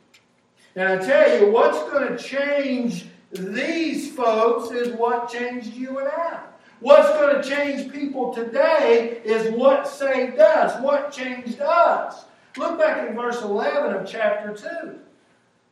And 0.74 0.88
I 0.88 1.06
tell 1.06 1.40
you, 1.40 1.50
what's 1.50 1.78
going 1.90 2.14
to 2.14 2.22
change 2.22 3.06
these 3.32 4.14
folks 4.14 4.70
is 4.70 4.94
what 4.94 5.30
changed 5.30 5.72
you 5.72 5.98
and 5.98 6.08
I. 6.08 6.40
What's 6.80 7.08
going 7.08 7.42
to 7.42 7.48
change 7.48 7.90
people 7.90 8.34
today 8.34 9.20
is 9.24 9.50
what 9.52 9.88
saved 9.88 10.38
us, 10.38 10.80
what 10.82 11.10
changed 11.10 11.60
us. 11.60 12.26
Look 12.58 12.78
back 12.78 13.08
in 13.08 13.14
verse 13.14 13.40
11 13.42 13.94
of 13.94 14.06
chapter 14.06 14.54
2. 14.54 14.98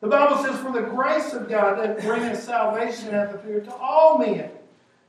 The 0.01 0.09
Bible 0.09 0.43
says, 0.43 0.59
For 0.61 0.73
the 0.73 0.83
grace 0.83 1.33
of 1.35 1.49
God 1.49 1.79
that 1.79 2.01
bringeth 2.01 2.43
salvation 2.43 3.11
hath 3.11 3.35
appeared 3.35 3.65
to 3.65 3.75
all 3.75 4.19
men, 4.19 4.51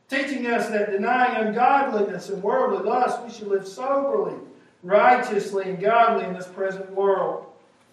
teaching 0.09 0.47
us 0.47 0.69
that 0.69 0.91
denying 0.91 1.47
ungodliness 1.47 2.29
and 2.29 2.43
worldly 2.43 2.83
lust, 2.89 3.23
we 3.23 3.31
should 3.31 3.47
live 3.47 3.67
soberly, 3.67 4.35
righteously, 4.83 5.69
and 5.69 5.79
godly 5.79 6.25
in 6.25 6.33
this 6.33 6.47
present 6.47 6.91
world, 6.91 7.45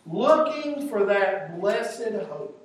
looking 0.06 0.88
for 0.88 1.04
that 1.06 1.60
blessed 1.60 2.12
hope 2.28 2.61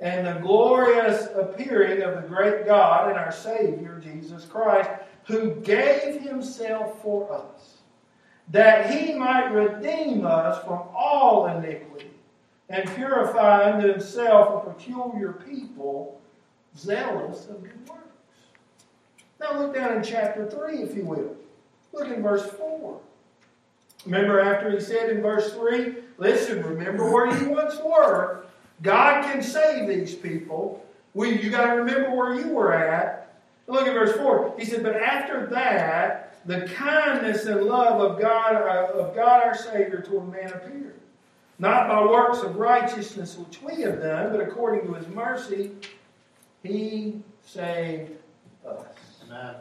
and 0.00 0.26
the 0.26 0.40
glorious 0.40 1.28
appearing 1.34 2.02
of 2.02 2.22
the 2.22 2.28
great 2.28 2.66
God 2.66 3.08
and 3.08 3.18
our 3.18 3.32
Savior, 3.32 4.00
Jesus 4.02 4.44
Christ, 4.44 4.90
who 5.26 5.54
gave 5.56 6.20
himself 6.20 7.00
for 7.00 7.32
us, 7.32 7.78
that 8.50 8.90
he 8.90 9.14
might 9.14 9.48
redeem 9.48 10.26
us 10.26 10.62
from 10.64 10.82
all 10.94 11.46
iniquity 11.46 12.10
and 12.68 12.88
purify 12.94 13.72
unto 13.72 13.88
himself 13.88 14.66
a 14.66 14.70
peculiar 14.70 15.32
people, 15.32 16.20
zealous 16.76 17.46
of 17.48 17.62
good 17.62 17.88
works. 17.88 18.00
Now 19.40 19.58
look 19.58 19.74
down 19.74 19.96
in 19.96 20.02
chapter 20.02 20.48
3, 20.48 20.82
if 20.82 20.96
you 20.96 21.04
will. 21.04 21.36
Look 21.92 22.08
in 22.08 22.22
verse 22.22 22.46
4. 22.46 23.00
Remember 24.06 24.40
after 24.40 24.70
he 24.70 24.80
said 24.80 25.10
in 25.10 25.22
verse 25.22 25.52
3, 25.54 25.96
listen, 26.18 26.62
remember 26.62 27.10
where 27.10 27.34
you 27.38 27.50
once 27.50 27.78
were. 27.78 28.46
God 28.82 29.22
can 29.24 29.42
save 29.42 29.88
these 29.88 30.14
people. 30.14 30.84
We, 31.14 31.40
you 31.40 31.50
got 31.50 31.66
to 31.66 31.72
remember 31.76 32.14
where 32.14 32.34
you 32.34 32.48
were 32.48 32.72
at. 32.72 33.36
Look 33.66 33.86
at 33.86 33.94
verse 33.94 34.16
4. 34.16 34.54
He 34.58 34.64
said, 34.64 34.82
But 34.82 34.96
after 34.96 35.46
that, 35.46 36.36
the 36.46 36.68
kindness 36.68 37.46
and 37.46 37.62
love 37.62 38.00
of 38.00 38.20
God, 38.20 38.54
uh, 38.54 38.98
of 38.98 39.14
God 39.14 39.42
our 39.42 39.54
Savior 39.54 40.02
toward 40.02 40.30
man 40.30 40.52
appeared 40.52 40.94
not 41.58 41.88
by 41.88 42.04
works 42.04 42.42
of 42.42 42.56
righteousness 42.56 43.36
which 43.36 43.62
we 43.62 43.82
have 43.82 44.00
done, 44.00 44.32
but 44.32 44.40
according 44.40 44.86
to 44.86 44.94
his 44.94 45.06
mercy, 45.08 45.70
he 46.62 47.20
saved 47.44 48.12
us. 48.66 48.86
Amen. 49.26 49.54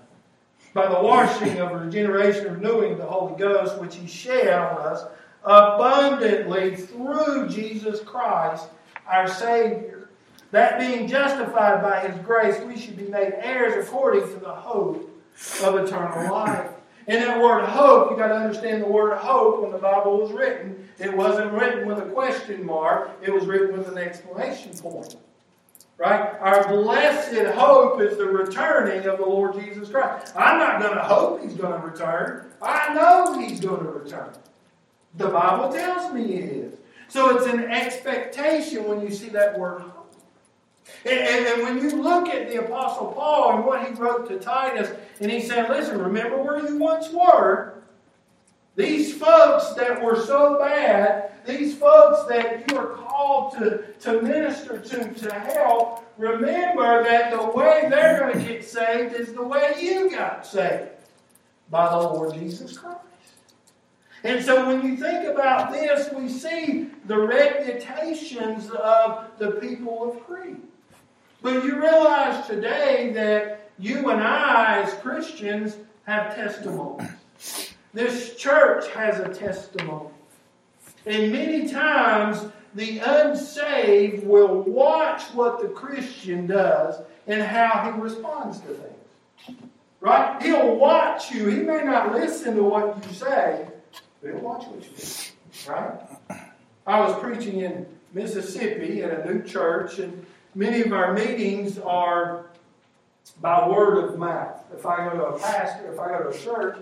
by 0.73 0.87
the 0.87 1.01
washing 1.01 1.59
of 1.59 1.71
regeneration, 1.71 2.53
renewing 2.53 2.97
the 2.97 3.05
Holy 3.05 3.37
Ghost, 3.37 3.77
which 3.79 3.95
He 3.95 4.07
shed 4.07 4.53
on 4.53 4.77
us 4.81 5.05
abundantly 5.43 6.75
through 6.75 7.47
Jesus 7.49 8.01
Christ, 8.01 8.67
our 9.07 9.27
Savior. 9.27 10.09
That 10.51 10.79
being 10.79 11.07
justified 11.07 11.81
by 11.81 12.07
His 12.07 12.17
grace, 12.23 12.59
we 12.61 12.77
should 12.77 12.95
be 12.95 13.07
made 13.07 13.33
heirs 13.37 13.87
according 13.87 14.21
to 14.21 14.39
the 14.39 14.53
hope 14.53 15.09
of 15.63 15.75
eternal 15.75 16.31
life. 16.31 16.69
And 17.07 17.21
that 17.21 17.41
word 17.41 17.65
hope, 17.65 18.11
you 18.11 18.17
got 18.17 18.27
to 18.27 18.35
understand 18.35 18.81
the 18.81 18.87
word 18.87 19.17
hope 19.17 19.61
when 19.61 19.71
the 19.71 19.77
Bible 19.77 20.19
was 20.19 20.31
written. 20.31 20.87
It 20.99 21.15
wasn't 21.15 21.51
written 21.51 21.87
with 21.87 21.99
a 21.99 22.05
question 22.05 22.65
mark, 22.65 23.11
it 23.21 23.33
was 23.33 23.45
written 23.45 23.77
with 23.77 23.87
an 23.89 23.97
exclamation 23.97 24.73
point. 24.77 25.17
Right? 25.97 26.35
Our 26.39 26.67
blessed 26.67 27.45
hope 27.55 28.01
is 28.01 28.17
the 28.17 28.25
returning 28.25 29.05
of 29.07 29.19
the 29.19 29.25
Lord 29.25 29.53
Jesus 29.55 29.89
Christ. 29.89 30.33
I'm 30.35 30.57
not 30.57 30.81
going 30.81 30.95
to 30.95 31.03
hope 31.03 31.41
He's 31.41 31.53
going 31.53 31.79
to 31.79 31.87
return. 31.87 32.51
I 32.61 32.93
know 32.93 33.39
He's 33.39 33.59
going 33.59 33.83
to 33.83 33.91
return. 33.91 34.33
The 35.17 35.29
Bible 35.29 35.71
tells 35.73 36.13
me 36.13 36.27
He 36.27 36.33
is. 36.33 36.73
So 37.13 37.37
it's 37.37 37.45
an 37.45 37.65
expectation 37.65 38.87
when 38.87 39.01
you 39.01 39.11
see 39.11 39.29
that 39.29 39.59
word. 39.59 39.83
And, 41.05 41.13
and, 41.13 41.45
and, 41.45 41.61
when 41.61 41.77
you 41.77 42.01
look 42.01 42.27
at 42.27 42.49
the 42.49 42.65
Apostle 42.65 43.11
Paul 43.11 43.57
and 43.57 43.65
what 43.65 43.87
he 43.87 43.93
wrote 43.93 44.27
to 44.29 44.39
Titus, 44.39 44.89
and 45.19 45.31
he 45.31 45.39
said, 45.39 45.69
Listen, 45.69 46.01
remember 46.01 46.41
where 46.41 46.67
you 46.67 46.75
once 46.79 47.11
were. 47.11 47.75
These 48.75 49.15
folks 49.15 49.75
that 49.75 50.01
were 50.01 50.25
so 50.25 50.57
bad, 50.57 51.33
these 51.45 51.77
folks 51.77 52.23
that 52.29 52.71
you 52.71 52.79
are 52.79 52.87
called 52.87 53.59
to, 53.59 53.83
to 53.99 54.19
minister 54.23 54.79
to, 54.79 55.13
to 55.13 55.33
help, 55.33 56.03
remember 56.17 57.03
that 57.03 57.29
the 57.29 57.45
way 57.51 57.85
they're 57.91 58.21
going 58.21 58.43
to 58.43 58.53
get 58.53 58.65
saved 58.65 59.13
is 59.13 59.33
the 59.33 59.43
way 59.43 59.75
you 59.79 60.09
got 60.09 60.47
saved 60.47 60.89
by 61.69 61.91
the 61.91 61.97
Lord 61.97 62.33
Jesus 62.33 62.75
Christ. 62.75 63.12
And 64.23 64.43
so 64.43 64.65
when 64.67 64.85
you 64.87 64.95
think 64.95 65.27
about 65.27 65.71
this, 65.73 66.11
we 66.13 66.29
see 66.29 66.89
the 67.05 67.17
reputations 67.17 68.69
of 68.71 69.27
the 69.37 69.51
people 69.51 70.11
of 70.11 70.25
Crete. 70.25 70.57
But 71.41 71.65
you 71.65 71.79
realize 71.79 72.47
today 72.47 73.11
that 73.13 73.69
you 73.77 74.09
and 74.09 74.23
I, 74.23 74.81
as 74.81 74.93
Christians, 74.95 75.75
have 76.05 76.35
testimonies. 76.35 77.09
This 77.93 78.35
church 78.37 78.89
has 78.91 79.19
a 79.19 79.27
testimony. 79.33 80.09
And 81.05 81.33
many 81.33 81.67
times, 81.69 82.45
the 82.75 82.99
unsaved 82.99 84.25
will 84.25 84.61
watch 84.61 85.21
what 85.33 85.61
the 85.61 85.67
Christian 85.67 86.47
does 86.47 86.95
and 87.27 87.41
how 87.41 87.91
he 87.91 88.01
responds 88.01 88.59
to 88.61 88.67
things. 88.67 89.59
Right? 89.99 90.41
He'll 90.41 90.75
watch 90.75 91.31
you. 91.31 91.47
He 91.47 91.57
may 91.57 91.83
not 91.83 92.13
listen 92.13 92.55
to 92.55 92.63
what 92.63 93.05
you 93.05 93.13
say, 93.13 93.67
but 94.23 94.31
he'll 94.31 94.41
watch 94.41 94.65
what 94.67 94.83
you 94.83 94.89
do. 94.95 95.71
Right? 95.71 95.99
I 96.87 96.99
was 97.01 97.19
preaching 97.19 97.59
in 97.59 97.85
Mississippi 98.13 99.03
at 99.03 99.11
a 99.19 99.31
new 99.31 99.43
church, 99.43 99.99
and 99.99 100.25
many 100.55 100.81
of 100.81 100.93
our 100.93 101.13
meetings 101.13 101.77
are 101.79 102.45
by 103.41 103.67
word 103.67 104.03
of 104.03 104.17
mouth. 104.17 104.63
If 104.73 104.85
I 104.85 105.09
go 105.09 105.17
to 105.17 105.23
a 105.25 105.39
pastor, 105.39 105.91
if 105.91 105.99
I 105.99 106.07
go 106.09 106.23
to 106.23 106.29
a 106.29 106.37
church, 106.37 106.77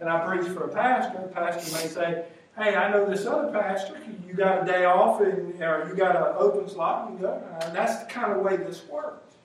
and 0.00 0.08
I 0.08 0.24
preach 0.26 0.48
for 0.48 0.64
a 0.64 0.68
pastor, 0.68 1.20
the 1.20 1.28
pastor 1.28 1.72
may 1.72 1.88
say, 1.88 2.24
Hey, 2.56 2.74
I 2.74 2.90
know 2.90 3.08
this 3.08 3.24
other 3.24 3.52
pastor, 3.52 3.96
you 4.26 4.34
got 4.34 4.64
a 4.64 4.66
day 4.66 4.84
off 4.84 5.20
and 5.20 5.62
or 5.62 5.86
you 5.88 5.94
got 5.94 6.16
an 6.16 6.34
open 6.38 6.68
slot, 6.68 7.08
and 7.08 7.20
go. 7.20 7.40
And 7.62 7.74
that's 7.74 8.02
the 8.02 8.10
kind 8.10 8.32
of 8.32 8.42
way 8.42 8.56
this 8.56 8.84
works. 8.88 9.36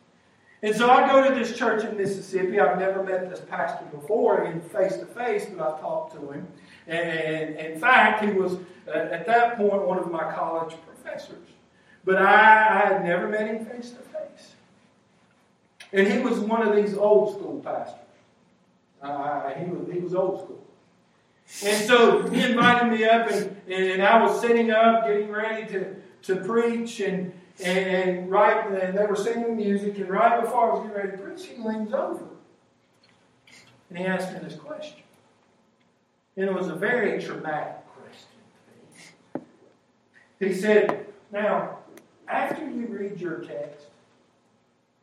And 0.64 0.76
so 0.76 0.90
I 0.90 1.08
go 1.08 1.28
to 1.28 1.36
this 1.36 1.56
church 1.56 1.84
in 1.84 1.96
Mississippi. 1.96 2.60
I've 2.60 2.80
never 2.80 3.04
met 3.04 3.30
this 3.30 3.42
pastor 3.42 3.86
before 3.86 4.46
in 4.46 4.62
face 4.62 4.98
to 4.98 5.06
face, 5.06 5.46
but 5.46 5.62
I've 5.62 5.82
talked 5.82 6.16
to 6.16 6.32
him. 6.32 6.48
And 6.88 7.56
in 7.56 7.80
fact, 7.80 8.24
he 8.24 8.32
was 8.32 8.58
uh, 8.88 8.92
at 8.92 9.26
that 9.28 9.58
point 9.58 9.86
one 9.86 10.00
of 10.00 10.12
my 10.12 10.32
college 10.34 10.76
professors. 10.86 11.48
But 12.06 12.22
I, 12.22 12.84
I 12.84 12.94
had 12.94 13.06
never 13.06 13.30
met 13.30 13.48
him 13.48 13.66
face 13.66 13.92
to 13.92 13.98
face. 13.98 14.52
And 15.94 16.08
he 16.08 16.20
was 16.20 16.40
one 16.40 16.68
of 16.68 16.76
these 16.76 16.98
old 16.98 17.36
school 17.36 17.62
pastors. 17.64 18.00
Uh, 19.02 19.50
he, 19.52 19.66
was, 19.66 19.94
he 19.94 20.00
was 20.00 20.16
old 20.16 20.42
school. 20.42 20.64
And 21.64 21.86
so 21.86 22.28
he 22.30 22.42
invited 22.42 22.90
me 22.90 23.04
up, 23.06 23.30
and, 23.30 23.56
and 23.70 24.02
I 24.02 24.22
was 24.24 24.42
sitting 24.42 24.72
up, 24.72 25.06
getting 25.06 25.30
ready 25.30 25.68
to, 25.74 25.96
to 26.24 26.36
preach, 26.38 27.00
and, 27.00 27.32
and 27.64 28.30
right, 28.32 28.66
and 28.72 28.98
they 28.98 29.06
were 29.06 29.16
singing 29.16 29.56
music, 29.56 29.98
and 29.98 30.10
right 30.10 30.42
before 30.42 30.72
I 30.72 30.74
was 30.74 30.88
getting 30.88 30.98
ready 30.98 31.18
to 31.18 31.24
preach, 31.24 31.46
he 31.46 31.62
leans 31.62 31.94
over. 31.94 32.26
And 33.90 33.98
he 33.98 34.06
asked 34.06 34.34
me 34.34 34.40
this 34.40 34.56
question. 34.56 35.03
And 36.36 36.50
it 36.50 36.54
was 36.54 36.68
a 36.68 36.76
very 36.76 37.22
traumatic 37.22 37.76
question. 37.96 39.46
He 40.40 40.54
said, 40.54 41.06
Now, 41.32 41.80
after 42.28 42.66
you 42.66 42.88
read 42.88 43.20
your 43.22 43.40
text, 43.40 43.88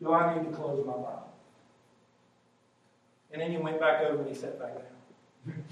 do 0.02 0.12
I 0.12 0.36
need 0.36 0.50
to 0.50 0.56
close 0.56 0.84
my 0.84 0.92
Bible? 0.92 1.28
And 3.32 3.40
then 3.40 3.50
he 3.52 3.58
went 3.58 3.78
back 3.78 4.02
over 4.02 4.22
and 4.22 4.28
he 4.28 4.34
sat 4.34 4.58
back 4.58 4.74
down. 4.74 5.64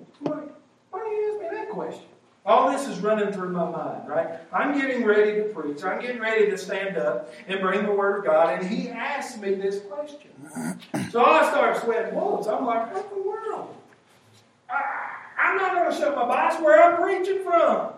why, 0.20 0.42
why 0.90 1.00
do 1.00 1.06
you 1.06 1.32
ask 1.32 1.42
me 1.42 1.56
that 1.56 1.68
question? 1.70 2.04
All 2.46 2.70
this 2.70 2.86
is 2.88 2.98
running 2.98 3.32
through 3.32 3.50
my 3.50 3.70
mind, 3.70 4.06
right? 4.06 4.28
I'm 4.52 4.78
getting 4.78 5.04
ready 5.04 5.36
to 5.36 5.44
preach. 5.44 5.82
I'm 5.82 6.00
getting 6.00 6.20
ready 6.20 6.50
to 6.50 6.58
stand 6.58 6.98
up 6.98 7.32
and 7.48 7.58
bring 7.60 7.86
the 7.86 7.92
Word 7.92 8.18
of 8.18 8.24
God. 8.26 8.58
And 8.58 8.68
he 8.68 8.90
asked 8.90 9.40
me 9.40 9.54
this 9.54 9.80
question. 9.80 10.30
So 11.10 11.24
I 11.24 11.48
start 11.48 11.80
sweating 11.82 12.12
bullets. 12.12 12.46
I'm 12.46 12.66
like, 12.66 12.92
what 12.92 13.08
the 13.08 13.22
world? 13.22 13.74
I'm 15.54 15.74
not 15.74 15.74
going 15.74 15.92
to 15.92 15.98
shut 15.98 16.16
my 16.16 16.26
Bible 16.26 16.64
where 16.64 16.82
I'm 16.82 17.00
preaching 17.00 17.42
from. 17.44 17.92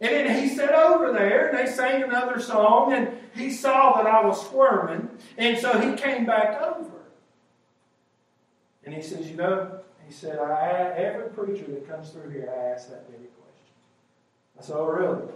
And 0.00 0.10
then 0.10 0.42
he 0.42 0.54
sat 0.54 0.72
over 0.72 1.12
there 1.12 1.48
and 1.48 1.58
they 1.58 1.70
sang 1.70 2.02
another 2.02 2.40
song 2.40 2.92
and 2.92 3.18
he 3.34 3.50
saw 3.50 3.96
that 3.96 4.06
I 4.06 4.24
was 4.24 4.40
squirming. 4.40 5.10
And 5.36 5.58
so 5.58 5.78
he 5.78 5.94
came 5.96 6.24
back 6.24 6.60
over. 6.62 6.90
And 8.84 8.94
he 8.94 9.02
says, 9.02 9.28
You 9.28 9.36
know, 9.36 9.80
he 10.06 10.12
said, 10.12 10.38
I, 10.38 10.92
every 10.96 11.28
preacher 11.30 11.66
that 11.70 11.88
comes 11.88 12.10
through 12.10 12.30
here, 12.30 12.50
I 12.50 12.68
ask 12.70 12.88
that 12.88 13.06
very 13.10 13.28
question. 13.28 13.74
I 14.58 14.62
said, 14.62 14.76
Oh, 14.76 14.86
really? 14.86 15.28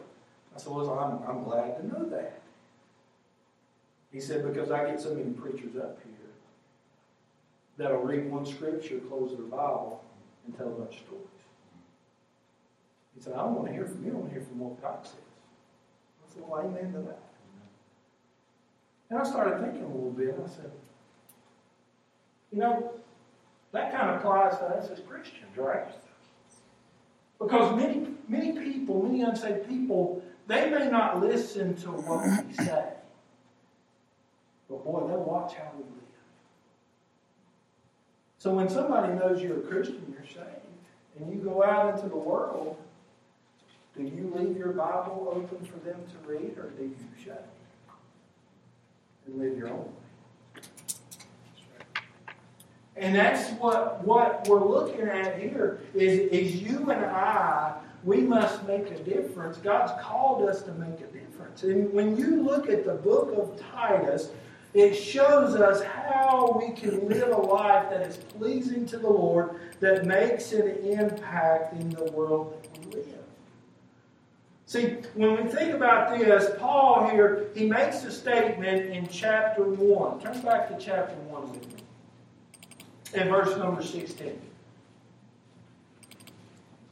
I 0.54 0.59
said, 0.59 0.72
Well, 0.72 0.98
I'm, 0.98 1.28
I'm 1.28 1.44
glad 1.44 1.76
to 1.76 1.87
know 1.87 2.09
that. 2.09 2.40
He 4.12 4.20
said, 4.20 4.46
Because 4.46 4.70
I 4.70 4.87
get 4.87 5.00
so 5.00 5.14
many 5.14 5.30
preachers 5.33 5.76
up 5.76 5.98
here 6.04 6.14
that'll 7.76 8.02
read 8.02 8.30
one 8.30 8.46
scripture, 8.46 8.98
close 9.09 9.37
their 9.37 9.46
Bible, 9.46 10.04
and 10.46 10.57
tell 10.57 10.68
a 10.68 10.70
bunch 10.70 10.96
of 10.96 11.00
stories. 11.07 11.24
He 13.14 13.20
said, 13.20 13.35
I 13.35 13.38
don't 13.38 13.54
want 13.54 13.68
to 13.68 13.72
hear 13.72 13.87
from 13.87 14.04
you, 14.04 14.12
I 14.12 14.14
want 14.14 14.28
to 14.28 14.35
hear 14.35 14.44
from 14.44 14.59
what 14.59 14.83
God 14.83 15.04
says. 15.04 15.14
I 15.14 16.35
said, 16.35 16.42
Well, 16.46 16.61
amen 16.61 16.92
to 16.92 16.98
that. 17.00 17.22
And 19.11 19.18
I 19.18 19.22
started 19.22 19.61
thinking 19.61 19.83
a 19.85 19.87
little 19.87 20.11
bit. 20.11 20.37
I 20.42 20.48
said, 20.48 20.70
You 22.50 22.59
know, 22.59 22.92
that 23.72 23.92
kind 23.92 24.11
of 24.11 24.16
applies 24.16 24.59
to 24.59 24.64
us 24.64 24.90
as 24.90 25.00
Christians, 25.00 25.57
right? 25.57 25.88
Because 27.38 27.76
many, 27.76 28.09
many 28.28 28.52
people, 28.52 29.02
many 29.02 29.22
unsaved 29.22 29.68
people, 29.68 30.22
they 30.46 30.70
may 30.70 30.88
not 30.90 31.20
listen 31.20 31.74
to 31.76 31.88
what 31.88 32.46
we 32.46 32.52
say. 32.54 32.85
But 34.68 34.85
boy, 34.85 35.07
they'll 35.09 35.18
watch 35.18 35.54
how 35.54 35.70
we 35.76 35.83
live. 35.85 36.04
So 38.44 38.52
when 38.52 38.68
somebody 38.68 39.14
knows 39.14 39.40
you're 39.40 39.57
a 39.57 39.62
Christian, 39.62 40.04
you're 40.12 40.26
saved, 40.26 41.18
and 41.18 41.33
you 41.33 41.38
go 41.40 41.64
out 41.64 41.94
into 41.94 42.11
the 42.11 42.16
world, 42.18 42.76
do 43.96 44.02
you 44.02 44.30
leave 44.37 44.59
your 44.59 44.74
Bible 44.74 45.33
open 45.35 45.64
for 45.64 45.78
them 45.78 45.96
to 45.96 46.30
read, 46.30 46.59
or 46.59 46.68
do 46.76 46.83
you 46.83 46.94
shut 47.24 47.48
it 47.88 47.92
and 49.26 49.38
live 49.38 49.57
your 49.57 49.68
own 49.68 49.78
way? 49.78 50.62
and 52.96 53.14
that's 53.14 53.50
what, 53.52 54.04
what 54.04 54.46
we're 54.46 54.62
looking 54.62 55.09
at 55.09 55.38
here 55.40 55.80
is, 55.94 56.30
is 56.30 56.57
you 56.57 56.90
and 56.90 57.02
I, 57.02 57.78
we 58.04 58.18
must 58.18 58.66
make 58.66 58.90
a 58.90 58.98
difference. 58.98 59.57
God's 59.57 59.92
called 60.02 60.46
us 60.46 60.61
to 60.64 60.72
make 60.74 61.00
a 61.00 61.07
difference. 61.07 61.62
And 61.62 61.90
when 61.94 62.14
you 62.18 62.42
look 62.42 62.68
at 62.68 62.85
the 62.85 62.92
book 62.92 63.33
of 63.38 63.59
Titus, 63.72 64.28
it 64.74 64.94
shows 64.94 65.54
us 65.54 65.82
how 65.84 66.60
we 66.60 66.74
can 66.74 67.08
live 67.08 67.28
a 67.28 67.40
life 67.40 67.90
that 67.90 68.02
is 68.02 68.16
pleasing 68.16 68.84
to 68.87 68.98
the 68.98 69.08
Lord, 69.08 69.60
that 69.78 70.04
makes 70.04 70.52
an 70.52 70.68
impact 70.84 71.74
in 71.74 71.90
the 71.90 72.10
world 72.10 72.60
that 72.60 72.87
we 72.87 72.96
live. 72.96 73.06
See, 74.66 74.96
when 75.14 75.44
we 75.44 75.48
think 75.48 75.74
about 75.74 76.18
this, 76.18 76.50
Paul 76.58 77.08
here, 77.08 77.46
he 77.54 77.68
makes 77.68 78.02
a 78.02 78.10
statement 78.10 78.90
in 78.90 79.06
chapter 79.06 79.62
1. 79.62 80.20
Turn 80.20 80.40
back 80.42 80.68
to 80.68 80.84
chapter 80.84 81.14
1 81.14 81.52
with 81.52 81.66
me 81.68 83.20
in 83.20 83.28
verse 83.28 83.56
number 83.56 83.80
16. 83.80 84.40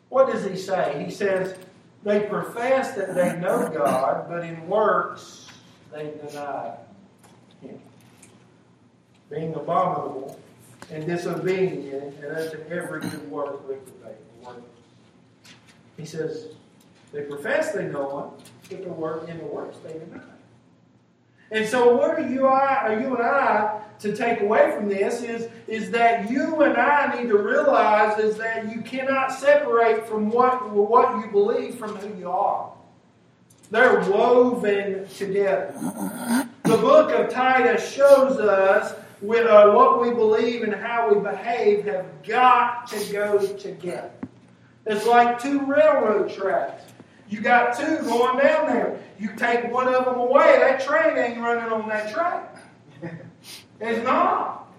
What 0.08 0.30
does 0.30 0.44
he 0.44 0.56
say? 0.56 1.02
He 1.04 1.10
says, 1.10 1.58
They 2.04 2.20
profess 2.20 2.94
that 2.94 3.16
they 3.16 3.36
know 3.40 3.68
God, 3.68 4.26
but 4.28 4.44
in 4.44 4.68
works 4.68 5.48
they 5.90 6.12
deny 6.24 6.76
being 9.32 9.54
abominable 9.54 10.38
and 10.90 11.06
disobedient, 11.06 12.14
and 12.22 12.36
unto 12.36 12.58
every 12.68 13.00
good 13.00 13.30
work 13.30 13.60
reprobate. 13.66 14.16
He 15.96 16.04
says, 16.04 16.48
they 17.12 17.22
profess 17.22 17.72
they 17.72 17.86
know 17.86 18.20
him, 18.20 18.44
but 18.68 18.84
the 18.84 18.92
work 18.92 19.28
in 19.28 19.38
the 19.38 19.44
works 19.44 19.78
they 19.84 19.92
deny. 19.92 20.20
And 21.50 21.68
so, 21.68 21.94
what 21.96 22.18
are 22.18 22.26
you, 22.26 22.46
I, 22.46 22.76
are 22.76 23.00
you 23.00 23.14
and 23.14 23.22
I 23.22 23.82
to 24.00 24.16
take 24.16 24.40
away 24.40 24.72
from 24.74 24.88
this 24.88 25.22
is, 25.22 25.48
is 25.68 25.90
that 25.90 26.30
you 26.30 26.62
and 26.62 26.76
I 26.76 27.14
need 27.14 27.28
to 27.28 27.36
realize 27.36 28.18
is 28.18 28.38
that 28.38 28.74
you 28.74 28.80
cannot 28.80 29.32
separate 29.32 30.06
from 30.06 30.30
what, 30.30 30.70
what 30.70 31.24
you 31.24 31.30
believe 31.30 31.76
from 31.78 31.94
who 31.96 32.18
you 32.18 32.30
are. 32.30 32.72
They're 33.70 34.00
woven 34.10 35.06
together. 35.08 35.72
The 36.64 36.76
book 36.76 37.10
of 37.12 37.30
Titus 37.30 37.92
shows 37.92 38.38
us 38.38 38.94
with, 39.22 39.46
uh, 39.46 39.70
what 39.70 40.00
we 40.02 40.11
believe 40.11 40.62
and 40.62 40.74
how 40.74 41.12
we 41.12 41.20
behave 41.20 41.85
have 41.85 42.06
got 42.22 42.87
to 42.88 43.12
go 43.12 43.46
together. 43.56 44.11
It's 44.85 45.06
like 45.06 45.40
two 45.40 45.64
railroad 45.64 46.32
tracks. 46.32 46.92
You 47.28 47.40
got 47.40 47.78
two 47.78 47.98
going 47.98 48.38
down 48.38 48.66
there. 48.66 49.00
You 49.18 49.35
take 49.37 49.72
one 49.72 49.88
of 49.88 50.04
them 50.04 50.16
away, 50.16 50.58
that 50.58 50.85
train 50.85 51.16
ain't 51.16 51.40
running 51.40 51.72
on 51.72 51.88
that 51.88 52.12
track. 52.12 52.56
It's 53.85 54.04
not. 54.04 54.72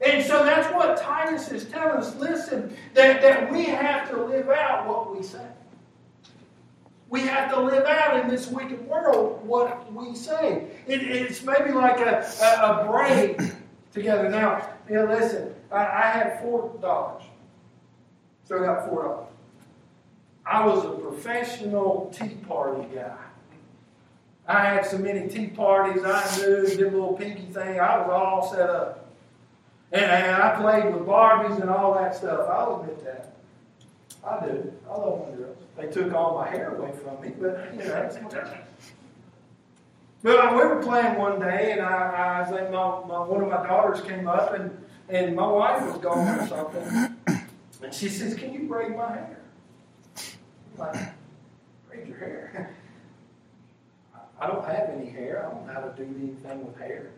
And 0.00 0.24
so 0.24 0.44
that's 0.44 0.72
what 0.72 0.96
Titus 0.96 1.50
is 1.50 1.64
telling 1.64 1.96
us. 1.96 2.14
Listen, 2.16 2.76
that, 2.94 3.20
that 3.20 3.50
we 3.50 3.64
have 3.64 4.08
to 4.10 4.24
live 4.24 4.48
out 4.48 4.86
what 4.86 5.16
we 5.16 5.24
say. 5.24 5.44
We 7.12 7.20
have 7.26 7.50
to 7.52 7.60
live 7.60 7.84
out 7.84 8.18
in 8.20 8.28
this 8.30 8.46
wicked 8.46 8.88
world 8.88 9.46
what 9.46 9.92
we 9.92 10.14
say. 10.14 10.66
It, 10.86 11.02
it's 11.02 11.42
maybe 11.42 11.70
like 11.70 12.00
a, 12.00 12.26
a, 12.40 12.46
a 12.46 12.90
braid 12.90 13.52
together. 13.92 14.30
Now, 14.30 14.66
you 14.88 14.94
know, 14.94 15.04
listen, 15.04 15.54
I, 15.70 15.80
I 15.80 16.10
had 16.10 16.40
four 16.40 16.74
dollars. 16.80 17.24
So 18.44 18.56
I 18.56 18.64
got 18.64 18.88
four 18.88 19.02
dollars. 19.02 19.26
I 20.46 20.64
was 20.64 20.86
a 20.86 20.88
professional 20.88 22.10
tea 22.16 22.36
party 22.48 22.88
guy. 22.94 23.14
I 24.48 24.64
had 24.64 24.86
so 24.86 24.96
many 24.96 25.28
tea 25.28 25.48
parties. 25.48 26.02
I 26.06 26.38
knew, 26.38 26.66
did 26.66 26.80
a 26.80 26.90
little 26.90 27.12
pinky 27.12 27.44
thing. 27.52 27.78
I 27.78 27.98
was 27.98 28.10
all 28.10 28.50
set 28.50 28.70
up. 28.70 29.12
And, 29.92 30.02
and 30.02 30.42
I 30.42 30.56
played 30.58 30.94
with 30.94 31.06
Barbies 31.06 31.60
and 31.60 31.68
all 31.68 31.92
that 31.92 32.16
stuff. 32.16 32.48
I'll 32.48 32.80
admit 32.80 33.04
that. 33.04 33.34
I 34.24 34.46
do. 34.46 34.72
I 34.88 34.94
love 34.94 35.28
my 35.28 35.36
girls. 35.36 35.58
They 35.76 35.86
took 35.88 36.14
all 36.14 36.34
my 36.38 36.48
hair 36.48 36.76
away 36.76 36.92
from 36.92 37.20
me, 37.20 37.32
but 37.40 37.72
you 37.72 37.80
know, 37.80 37.88
that's 37.88 38.16
But 40.22 40.52
we 40.52 40.58
were 40.58 40.82
playing 40.82 41.16
one 41.16 41.40
day, 41.40 41.72
and 41.72 41.80
I, 41.80 42.42
I 42.42 42.50
think 42.50 42.70
my, 42.70 43.04
my, 43.06 43.26
one 43.26 43.42
of 43.42 43.48
my 43.48 43.66
daughters 43.66 44.00
came 44.02 44.28
up, 44.28 44.54
and, 44.54 44.70
and 45.08 45.34
my 45.34 45.46
wife 45.46 45.84
was 45.84 45.98
gone 45.98 46.38
or 46.38 46.46
something. 46.46 47.16
And 47.82 47.92
she 47.92 48.08
says, 48.08 48.34
Can 48.34 48.52
you 48.52 48.68
braid 48.68 48.96
my 48.96 49.08
hair? 49.08 49.40
I'm 50.16 50.78
like, 50.78 51.12
braid 51.88 52.06
your 52.06 52.18
hair. 52.18 52.76
I 54.40 54.46
don't 54.46 54.64
have 54.64 54.90
any 54.90 55.10
hair. 55.10 55.44
I 55.44 55.52
don't 55.52 55.66
know 55.66 55.72
how 55.72 55.80
to 55.80 55.92
do 55.96 56.02
anything 56.02 56.66
with 56.66 56.76
hair. 56.78 57.10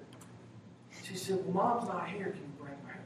She 1.02 1.16
said, 1.16 1.44
Well, 1.44 1.52
mom's 1.52 1.88
not 1.88 2.08
here. 2.08 2.30
Can 2.30 2.40
you 2.40 2.52
braid 2.58 2.76
my 2.82 2.92
hair? 2.92 3.02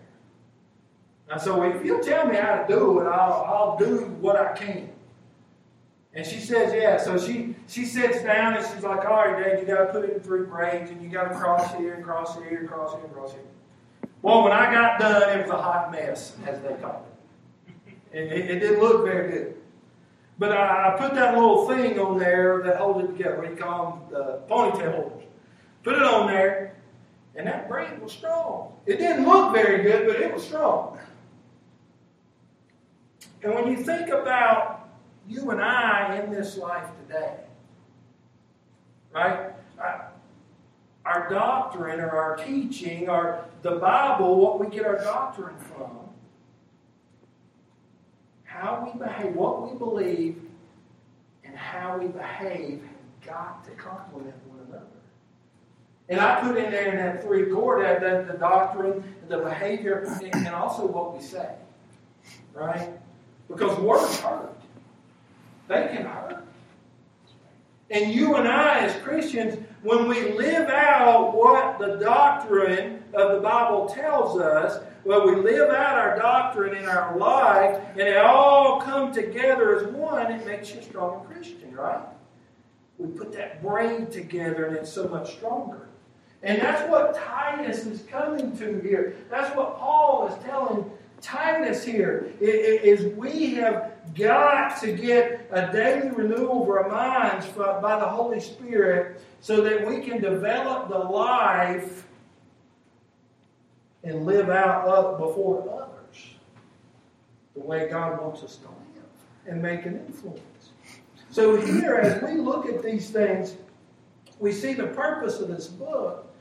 And 1.30 1.40
so 1.40 1.62
if 1.62 1.84
you'll 1.84 2.00
tell 2.00 2.26
me 2.26 2.36
how 2.36 2.56
to 2.56 2.66
do 2.68 3.00
it, 3.00 3.06
I'll, 3.06 3.44
I'll 3.46 3.76
do 3.78 4.06
what 4.20 4.36
I 4.36 4.56
can. 4.56 4.90
And 6.14 6.26
she 6.26 6.40
says, 6.40 6.72
yeah. 6.74 6.96
So 6.96 7.18
she 7.18 7.54
she 7.68 7.84
sits 7.84 8.22
down 8.22 8.54
and 8.54 8.66
she's 8.66 8.82
like, 8.82 9.04
all 9.04 9.16
right, 9.16 9.44
Dad, 9.44 9.60
you 9.60 9.66
got 9.66 9.86
to 9.86 9.92
put 9.92 10.04
it 10.04 10.16
in 10.16 10.20
three 10.20 10.44
braids 10.44 10.90
and 10.90 11.02
you 11.02 11.10
got 11.10 11.28
to 11.28 11.34
cross 11.34 11.74
here 11.74 11.94
and 11.94 12.04
cross 12.04 12.34
here 12.36 12.58
and 12.58 12.68
cross 12.68 12.94
here 12.94 13.04
and 13.04 13.12
cross 13.12 13.32
here. 13.32 13.42
Well, 14.22 14.42
when 14.42 14.52
I 14.52 14.72
got 14.72 14.98
done, 14.98 15.38
it 15.38 15.42
was 15.42 15.50
a 15.50 15.62
hot 15.62 15.92
mess, 15.92 16.36
as 16.46 16.60
they 16.60 16.74
call 16.74 17.06
it. 17.06 17.94
It, 18.10 18.32
it, 18.32 18.50
it 18.50 18.58
didn't 18.60 18.80
look 18.80 19.04
very 19.04 19.30
good. 19.30 19.54
But 20.38 20.52
I, 20.52 20.94
I, 20.94 20.98
put 20.98 21.14
that 21.14 21.34
little 21.34 21.68
thing 21.68 21.98
on 21.98 22.18
there 22.18 22.62
that 22.64 22.76
holds 22.76 23.04
it 23.04 23.12
together. 23.12 23.36
What 23.36 23.44
do 23.44 23.50
you 23.50 23.56
call 23.56 24.08
them? 24.10 24.12
The 24.12 24.40
ponytail 24.48 24.94
holders. 24.94 25.24
Put 25.82 25.96
it 25.96 26.02
on 26.02 26.26
there, 26.26 26.76
and 27.34 27.46
that 27.46 27.68
braid 27.68 28.00
was 28.00 28.12
strong. 28.12 28.72
It 28.86 28.96
didn't 28.96 29.26
look 29.26 29.52
very 29.52 29.82
good, 29.82 30.06
but 30.06 30.16
it 30.16 30.32
was 30.32 30.42
strong. 30.42 30.98
And 33.42 33.54
when 33.54 33.70
you 33.70 33.76
think 33.76 34.08
about 34.08 34.88
you 35.28 35.50
and 35.50 35.60
I 35.60 36.18
in 36.18 36.30
this 36.30 36.56
life 36.56 36.88
today, 37.06 37.36
right? 39.12 39.52
Our 41.04 41.30
doctrine 41.30 42.00
or 42.00 42.10
our 42.10 42.36
teaching 42.36 43.08
or 43.08 43.44
the 43.62 43.72
Bible, 43.72 44.36
what 44.36 44.58
we 44.58 44.66
get 44.74 44.84
our 44.84 44.98
doctrine 44.98 45.56
from, 45.58 45.98
how 48.44 48.90
we 48.92 48.98
behave, 48.98 49.34
what 49.34 49.70
we 49.70 49.78
believe, 49.78 50.42
and 51.44 51.56
how 51.56 51.98
we 51.98 52.08
behave 52.08 52.82
have 52.82 53.26
got 53.26 53.64
to 53.64 53.70
complement 53.72 54.34
one 54.48 54.66
another. 54.68 54.86
And 56.08 56.20
I 56.20 56.40
put 56.40 56.56
in 56.56 56.70
there 56.70 56.90
in 56.90 56.96
that 56.96 57.22
three 57.22 57.46
core 57.46 57.82
that, 57.82 58.26
the 58.26 58.34
doctrine, 58.34 59.04
the 59.28 59.38
behavior, 59.38 60.04
and 60.32 60.48
also 60.48 60.86
what 60.86 61.16
we 61.16 61.22
say. 61.22 61.54
Right? 62.52 62.90
Because 63.48 63.78
words 63.78 64.20
hurt. 64.20 64.54
They 65.68 65.88
can 65.92 66.06
hurt. 66.06 66.44
And 67.90 68.12
you 68.12 68.36
and 68.36 68.46
I, 68.46 68.80
as 68.80 69.02
Christians, 69.02 69.58
when 69.82 70.08
we 70.08 70.32
live 70.32 70.68
out 70.68 71.34
what 71.34 71.78
the 71.78 71.96
doctrine 71.96 73.02
of 73.14 73.32
the 73.32 73.40
Bible 73.40 73.88
tells 73.88 74.38
us, 74.38 74.82
when 75.04 75.26
we 75.26 75.36
live 75.36 75.70
out 75.70 75.96
our 75.96 76.18
doctrine 76.18 76.76
in 76.76 76.84
our 76.84 77.16
life, 77.16 77.80
and 77.92 78.00
it 78.00 78.18
all 78.18 78.80
come 78.82 79.12
together 79.12 79.78
as 79.78 79.86
one, 79.94 80.30
it 80.30 80.44
makes 80.46 80.74
you 80.74 80.80
a 80.80 80.82
stronger 80.82 81.26
Christian, 81.28 81.74
right? 81.74 82.04
We 82.98 83.06
put 83.08 83.32
that 83.32 83.62
brain 83.62 84.08
together, 84.08 84.66
and 84.66 84.76
it's 84.76 84.92
so 84.92 85.08
much 85.08 85.36
stronger. 85.36 85.88
And 86.42 86.60
that's 86.60 86.88
what 86.90 87.14
Titus 87.14 87.86
is 87.86 88.02
coming 88.02 88.56
to 88.58 88.80
here. 88.80 89.16
That's 89.30 89.54
what 89.56 89.78
Paul 89.78 90.28
is 90.28 90.44
telling 90.44 90.90
Titus 91.20 91.84
here. 91.84 92.32
Is 92.40 93.14
we 93.16 93.54
have 93.54 93.92
got 94.14 94.80
to 94.80 94.92
get 94.92 95.48
a 95.50 95.72
daily 95.72 96.10
renewal 96.10 96.62
of 96.62 96.68
our 96.68 96.88
minds 96.88 97.46
by 97.46 97.98
the 97.98 98.06
Holy 98.06 98.40
Spirit 98.40 99.20
so 99.40 99.60
that 99.62 99.86
we 99.86 100.00
can 100.00 100.20
develop 100.20 100.88
the 100.88 100.98
life 100.98 102.06
and 104.04 104.24
live 104.24 104.48
out 104.48 104.88
up 104.88 105.18
before 105.18 105.62
others 105.70 106.24
the 107.54 107.60
way 107.60 107.88
God 107.88 108.20
wants 108.20 108.42
us 108.42 108.56
to 108.56 108.66
live 108.66 109.04
and 109.46 109.60
make 109.60 109.84
an 109.86 109.96
influence. 110.06 110.40
So, 111.30 111.56
here, 111.56 111.96
as 111.96 112.22
we 112.22 112.40
look 112.40 112.66
at 112.66 112.82
these 112.82 113.10
things, 113.10 113.54
we 114.38 114.52
see 114.52 114.72
the 114.72 114.86
purpose 114.86 115.40
of 115.40 115.48
this 115.48 115.66
book 115.66 116.32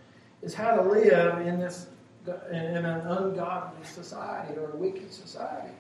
is 0.41 0.53
how 0.53 0.75
to 0.75 0.81
live 0.81 1.45
in 1.45 1.59
this 1.59 1.87
in 2.27 2.85
an 2.85 2.85
ungodly 2.85 3.85
society 3.85 4.57
or 4.57 4.71
a 4.71 4.75
wicked 4.75 5.11
society. 5.13 5.73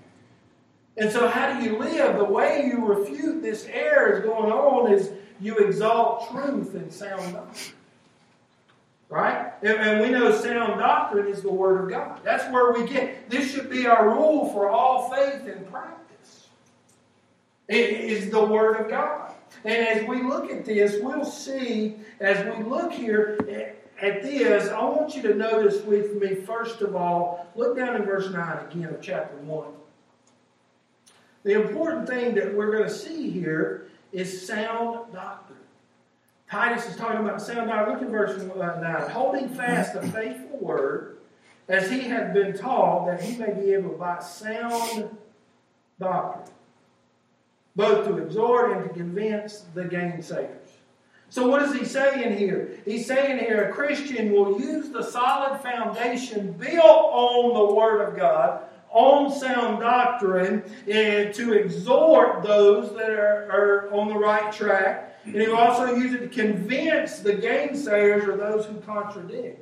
And 0.97 1.11
so, 1.11 1.27
how 1.27 1.59
do 1.59 1.63
you 1.63 1.77
live? 1.77 2.17
The 2.17 2.23
way 2.23 2.65
you 2.65 2.85
refute 2.85 3.43
this 3.43 3.65
error 3.65 4.17
is 4.17 4.25
going 4.25 4.51
on 4.51 4.91
is 4.91 5.11
you 5.39 5.57
exalt 5.57 6.31
truth 6.31 6.73
and 6.73 6.91
sound 6.91 7.33
doctrine. 7.33 7.75
Right? 9.09 9.53
And, 9.61 9.77
and, 9.77 10.01
we 10.01 10.09
know 10.09 10.35
sound 10.35 10.79
doctrine 10.79 11.27
is 11.27 11.41
the 11.41 11.51
Word 11.51 11.83
of 11.83 11.89
God. 11.89 12.19
That's 12.23 12.51
where 12.51 12.73
we 12.73 12.87
get. 12.87 13.29
This 13.29 13.53
should 13.53 13.69
be 13.69 13.87
our 13.87 14.09
rule 14.09 14.49
for 14.51 14.69
all 14.69 15.09
faith 15.11 15.47
and 15.47 15.69
practice. 15.71 16.47
It 17.69 17.91
is 17.91 18.31
the 18.31 18.43
Word 18.43 18.81
of 18.81 18.89
God. 18.89 19.31
And 19.63 19.87
as 19.87 20.07
we 20.07 20.23
look 20.23 20.51
at 20.51 20.65
this, 20.65 20.97
we'll 21.01 21.25
see, 21.25 21.97
as 22.19 22.57
we 22.57 22.63
look 22.63 22.91
here 22.91 23.37
at 24.01 24.21
this, 24.21 24.69
I 24.69 24.83
want 24.83 25.15
you 25.15 25.21
to 25.23 25.33
notice 25.33 25.83
with 25.83 26.21
me, 26.21 26.35
first 26.35 26.81
of 26.81 26.95
all, 26.95 27.47
look 27.55 27.77
down 27.77 27.95
in 27.95 28.03
verse 28.03 28.29
9 28.31 28.65
again 28.69 28.93
of 28.93 29.01
chapter 29.01 29.35
1. 29.37 29.67
The 31.43 31.53
important 31.53 32.07
thing 32.07 32.35
that 32.35 32.53
we're 32.53 32.71
going 32.71 32.83
to 32.83 32.93
see 32.93 33.29
here 33.29 33.89
is 34.11 34.45
sound 34.45 35.13
doctrine. 35.13 35.59
Titus 36.49 36.87
is 36.87 36.95
talking 36.95 37.21
about 37.21 37.41
sound 37.41 37.69
doctrine. 37.69 37.95
Look 37.95 38.03
at 38.03 38.09
verse 38.09 38.39
uh, 38.39 38.79
9. 38.81 39.09
Holding 39.09 39.49
fast 39.49 39.93
the 39.93 40.01
faithful 40.09 40.59
word 40.59 41.17
as 41.67 41.89
he 41.89 42.01
had 42.01 42.33
been 42.33 42.57
taught, 42.57 43.07
that 43.07 43.21
he 43.21 43.37
may 43.37 43.53
be 43.53 43.73
able 43.73 43.97
by 43.97 44.19
sound 44.19 45.09
doctrine, 45.99 46.53
both 47.75 48.07
to 48.07 48.17
exhort 48.17 48.77
and 48.77 48.87
to 48.87 48.93
convince 48.93 49.65
the 49.73 49.83
gainsayers. 49.83 50.56
So, 51.29 51.47
what 51.47 51.61
is 51.61 51.73
he 51.73 51.83
saying 51.83 52.37
here? 52.37 52.79
He's 52.85 53.05
saying 53.05 53.39
here 53.39 53.69
a 53.69 53.73
Christian 53.73 54.31
will 54.31 54.59
use 54.59 54.89
the 54.89 55.03
solid 55.03 55.59
foundation 55.61 56.53
built 56.53 56.81
on 56.81 57.53
the 57.53 57.75
Word 57.75 58.07
of 58.07 58.15
God, 58.15 58.61
on 58.89 59.31
sound 59.31 59.81
doctrine, 59.81 60.63
and 60.89 61.33
to 61.33 61.53
exhort 61.53 62.43
those 62.43 62.95
that 62.95 63.09
are, 63.09 63.51
are 63.51 63.93
on 63.93 64.07
the 64.07 64.17
right 64.17 64.51
track 64.53 65.07
and 65.27 65.41
he 65.41 65.47
will 65.47 65.57
also 65.57 65.93
use 65.93 66.13
it 66.13 66.19
to 66.19 66.27
convince 66.29 67.19
the 67.19 67.33
gainsayers 67.33 68.27
or 68.27 68.37
those 68.37 68.65
who 68.65 68.79
contradict. 68.81 69.61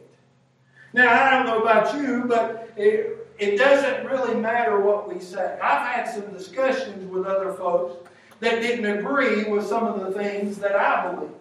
Now, 0.93 1.11
I 1.11 1.31
don't 1.31 1.47
know 1.47 1.61
about 1.61 1.95
you, 1.95 2.25
but 2.25 2.71
it, 2.77 3.27
it 3.39 3.57
doesn't 3.57 4.05
really 4.05 4.39
matter 4.39 4.79
what 4.79 5.11
we 5.11 5.19
say. 5.19 5.57
I've 5.61 5.87
had 5.87 6.13
some 6.13 6.31
discussions 6.31 7.09
with 7.09 7.25
other 7.25 7.53
folks 7.53 8.07
that 8.41 8.61
didn't 8.61 8.85
agree 8.85 9.45
with 9.45 9.65
some 9.65 9.85
of 9.85 9.99
the 10.01 10.11
things 10.11 10.57
that 10.59 10.75
I 10.75 11.11
believe. 11.11 11.31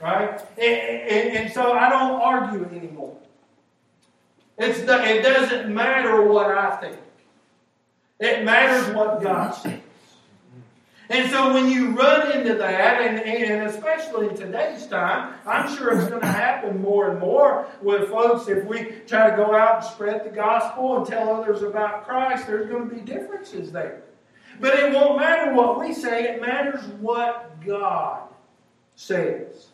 Right? 0.00 0.40
And, 0.58 0.60
and, 0.60 1.36
and 1.36 1.52
so 1.52 1.72
I 1.72 1.88
don't 1.90 2.20
argue 2.20 2.64
anymore. 2.64 3.16
It's 4.58 4.80
the, 4.82 5.02
it 5.04 5.22
doesn't 5.22 5.72
matter 5.72 6.22
what 6.22 6.46
I 6.46 6.76
think. 6.76 6.98
It 8.18 8.44
matters 8.44 8.94
what 8.94 9.22
God 9.22 9.52
says. 9.52 9.80
And 11.10 11.28
so 11.28 11.52
when 11.52 11.68
you 11.68 11.90
run 11.90 12.30
into 12.30 12.54
that, 12.54 13.00
and, 13.02 13.18
and 13.18 13.68
especially 13.68 14.28
in 14.28 14.36
today's 14.36 14.86
time, 14.86 15.34
I'm 15.44 15.74
sure 15.76 15.98
it's 15.98 16.08
going 16.08 16.20
to 16.20 16.26
happen 16.26 16.80
more 16.80 17.10
and 17.10 17.18
more 17.18 17.66
with 17.82 18.10
folks. 18.10 18.48
If 18.48 18.64
we 18.64 18.84
try 19.08 19.28
to 19.28 19.36
go 19.36 19.52
out 19.52 19.82
and 19.82 19.84
spread 19.84 20.24
the 20.24 20.30
gospel 20.30 20.98
and 20.98 21.06
tell 21.06 21.34
others 21.34 21.62
about 21.62 22.06
Christ, 22.06 22.46
there's 22.46 22.70
going 22.70 22.88
to 22.88 22.94
be 22.94 23.00
differences 23.00 23.72
there. 23.72 24.02
But 24.60 24.78
it 24.78 24.92
won't 24.94 25.18
matter 25.18 25.52
what 25.52 25.80
we 25.80 25.92
say, 25.94 26.24
it 26.24 26.40
matters 26.40 26.84
what 27.00 27.60
God 27.66 28.28
says. 28.94 29.69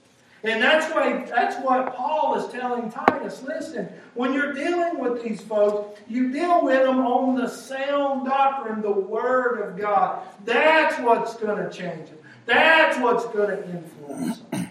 And 0.47 0.63
that's 0.63 0.95
why 0.95 1.25
that's 1.25 1.57
what 1.65 1.93
Paul 1.97 2.37
is 2.37 2.53
telling 2.53 2.89
Titus. 2.89 3.43
Listen, 3.43 3.89
when 4.15 4.33
you're 4.33 4.53
dealing 4.53 5.01
with 5.01 5.21
these 5.25 5.41
folks, 5.41 6.01
you 6.09 6.31
deal 6.31 6.65
with 6.65 6.85
them 6.85 7.01
on 7.01 7.35
the 7.35 7.49
sound 7.49 8.27
doctrine, 8.27 8.81
the 8.81 8.93
Word 8.93 9.61
of 9.61 9.77
God. 9.77 10.23
That's 10.45 11.01
what's 11.01 11.35
going 11.35 11.69
to 11.69 11.77
change 11.77 12.11
them. 12.11 12.19
That's 12.45 12.97
what's 13.01 13.27
going 13.27 13.57
to 13.57 13.71
influence 13.71 14.39
them. 14.39 14.71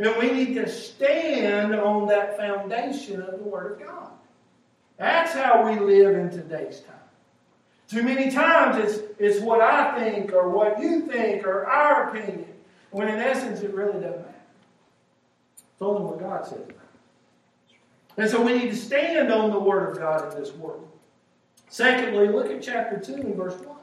And 0.00 0.16
we 0.16 0.32
need 0.32 0.54
to 0.54 0.68
stand 0.68 1.76
on 1.76 2.08
that 2.08 2.36
foundation 2.36 3.22
of 3.22 3.38
the 3.38 3.44
Word 3.44 3.80
of 3.80 3.86
God. 3.86 4.10
That's 4.96 5.32
how 5.32 5.64
we 5.64 5.78
live 5.78 6.16
in 6.16 6.30
today's 6.30 6.80
time. 6.80 6.96
Too 7.88 8.02
many 8.02 8.32
times 8.32 8.84
it's, 8.84 9.00
it's 9.20 9.40
what 9.40 9.60
I 9.60 9.96
think 9.96 10.32
or 10.32 10.48
what 10.48 10.80
you 10.80 11.02
think 11.02 11.46
or 11.46 11.66
our 11.66 12.10
opinion, 12.10 12.46
when 12.90 13.06
in 13.06 13.20
essence 13.20 13.60
it 13.60 13.72
really 13.72 14.00
doesn't 14.00 14.22
matter. 14.22 14.34
It's 15.78 15.82
only 15.82 16.02
what 16.02 16.18
God 16.18 16.44
says. 16.44 16.58
And 18.16 18.28
so 18.28 18.42
we 18.42 18.58
need 18.58 18.70
to 18.70 18.76
stand 18.76 19.30
on 19.30 19.52
the 19.52 19.60
Word 19.60 19.90
of 19.90 19.98
God 19.98 20.32
in 20.32 20.40
this 20.40 20.52
world. 20.52 20.88
Secondly, 21.68 22.26
look 22.26 22.50
at 22.50 22.60
chapter 22.60 22.98
2 22.98 23.14
and 23.14 23.36
verse 23.36 23.54
1. 23.60 23.76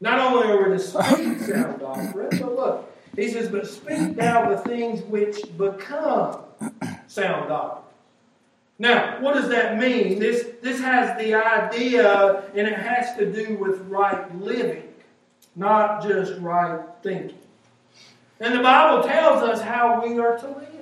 Not 0.00 0.18
only 0.18 0.48
are 0.48 0.70
we 0.70 0.78
to 0.78 0.82
speak 0.82 1.40
sound 1.40 1.80
doctrine, 1.80 2.28
but 2.40 2.56
look, 2.56 2.96
he 3.16 3.28
says, 3.28 3.50
But 3.50 3.66
speak 3.66 4.16
thou 4.16 4.48
the 4.48 4.56
things 4.62 5.02
which 5.02 5.42
become 5.58 6.38
sound 7.06 7.50
doctrine. 7.50 7.84
Now, 8.78 9.20
what 9.20 9.34
does 9.34 9.50
that 9.50 9.76
mean? 9.78 10.18
This, 10.20 10.46
this 10.62 10.80
has 10.80 11.18
the 11.18 11.34
idea, 11.34 12.44
and 12.54 12.66
it 12.66 12.78
has 12.78 13.14
to 13.18 13.30
do 13.30 13.56
with 13.56 13.80
right 13.88 14.34
living, 14.40 14.84
not 15.54 16.02
just 16.02 16.40
right 16.40 16.80
thinking. 17.02 17.36
And 18.40 18.54
the 18.54 18.62
Bible 18.62 19.06
tells 19.06 19.42
us 19.42 19.60
how 19.60 20.02
we 20.02 20.18
are 20.18 20.38
to 20.38 20.46
live. 20.46 20.77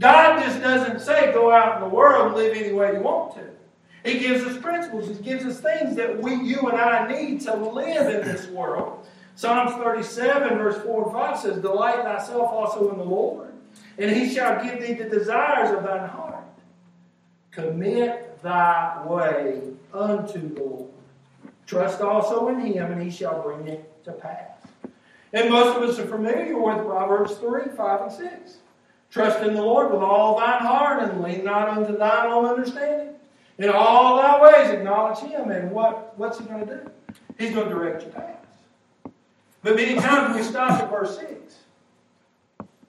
God 0.00 0.42
just 0.42 0.60
doesn't 0.60 1.00
say 1.00 1.32
go 1.32 1.52
out 1.52 1.76
in 1.76 1.88
the 1.88 1.94
world 1.94 2.28
and 2.28 2.34
live 2.34 2.56
any 2.56 2.72
way 2.72 2.94
you 2.94 3.00
want 3.00 3.34
to. 3.34 3.44
He 4.02 4.18
gives 4.18 4.42
us 4.44 4.56
principles. 4.60 5.08
He 5.08 5.14
gives 5.14 5.44
us 5.44 5.60
things 5.60 5.94
that 5.96 6.22
we, 6.22 6.34
you 6.34 6.58
and 6.68 6.80
I 6.80 7.06
need 7.06 7.42
to 7.42 7.54
live 7.54 8.08
in 8.08 8.26
this 8.26 8.46
world. 8.48 9.06
Psalms 9.36 9.72
37, 9.72 10.56
verse 10.56 10.82
4 10.82 11.04
and 11.04 11.12
5 11.12 11.38
says, 11.38 11.62
Delight 11.62 12.02
thyself 12.02 12.50
also 12.50 12.90
in 12.90 12.98
the 12.98 13.04
Lord, 13.04 13.52
and 13.98 14.10
he 14.10 14.32
shall 14.34 14.62
give 14.64 14.80
thee 14.80 14.94
the 14.94 15.08
desires 15.08 15.76
of 15.76 15.84
thine 15.84 16.08
heart. 16.08 16.44
Commit 17.50 18.42
thy 18.42 19.04
way 19.06 19.60
unto 19.92 20.54
the 20.54 20.60
Lord. 20.60 20.90
Trust 21.66 22.00
also 22.00 22.48
in 22.48 22.60
him, 22.60 22.90
and 22.90 23.02
he 23.02 23.10
shall 23.10 23.42
bring 23.42 23.68
it 23.68 24.04
to 24.04 24.12
pass. 24.12 24.50
And 25.32 25.50
most 25.50 25.76
of 25.76 25.82
us 25.82 25.98
are 25.98 26.06
familiar 26.06 26.58
with 26.58 26.84
Proverbs 26.86 27.34
3, 27.34 27.76
5, 27.76 28.00
and 28.00 28.12
6. 28.12 28.56
Trust 29.10 29.40
in 29.40 29.54
the 29.54 29.62
Lord 29.62 29.92
with 29.92 30.02
all 30.02 30.38
thine 30.38 30.60
heart 30.60 31.02
and 31.02 31.22
lean 31.22 31.44
not 31.44 31.68
unto 31.68 31.96
thine 31.96 32.26
own 32.28 32.44
understanding. 32.46 33.14
In 33.58 33.68
all 33.68 34.16
thy 34.16 34.40
ways 34.40 34.70
acknowledge 34.70 35.18
him. 35.18 35.50
And 35.50 35.72
what, 35.72 36.16
what's 36.16 36.38
he 36.38 36.44
going 36.44 36.66
to 36.66 36.76
do? 36.76 36.90
He's 37.38 37.52
going 37.52 37.68
to 37.68 37.74
direct 37.74 38.02
your 38.02 38.12
paths. 38.12 38.36
But 39.62 39.76
many 39.76 40.00
times 40.00 40.36
we 40.36 40.42
stop 40.42 40.80
at 40.80 40.90
verse 40.90 41.18
6. 41.18 41.56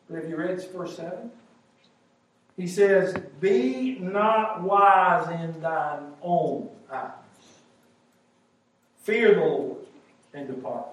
But 0.09 0.21
have 0.21 0.29
you 0.29 0.37
read 0.37 0.63
verse 0.71 0.95
7? 0.95 1.31
He 2.55 2.67
says, 2.67 3.15
Be 3.39 3.97
not 3.99 4.61
wise 4.61 5.27
in 5.41 5.59
thine 5.61 6.13
own 6.21 6.69
eyes. 6.91 7.09
Fear 9.03 9.35
the 9.35 9.41
Lord 9.41 9.77
and 10.33 10.47
depart 10.47 10.87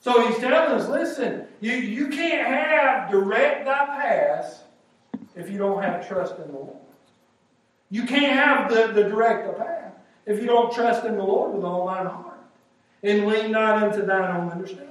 so 0.00 0.26
he's 0.26 0.38
telling 0.38 0.80
us, 0.80 0.88
listen, 0.88 1.46
you, 1.60 1.74
you 1.74 2.08
can't 2.08 2.46
have 2.46 3.10
direct 3.10 3.66
thy 3.66 3.86
path 3.86 4.64
if 5.36 5.50
you 5.50 5.58
don't 5.58 5.82
have 5.82 6.08
trust 6.08 6.36
in 6.38 6.46
the 6.48 6.58
Lord. 6.58 6.76
You 7.90 8.04
can't 8.04 8.32
have 8.32 8.70
the, 8.70 8.92
the 8.92 9.08
direct 9.08 9.46
the 9.46 9.52
path 9.52 9.92
if 10.26 10.40
you 10.40 10.46
don't 10.46 10.72
trust 10.72 11.04
in 11.04 11.16
the 11.16 11.22
Lord 11.22 11.54
with 11.54 11.64
all 11.64 11.86
thine 11.86 12.06
heart. 12.06 12.38
And 13.02 13.26
lean 13.26 13.50
not 13.50 13.82
unto 13.82 14.04
thine 14.04 14.36
own 14.36 14.50
understanding. 14.50 14.90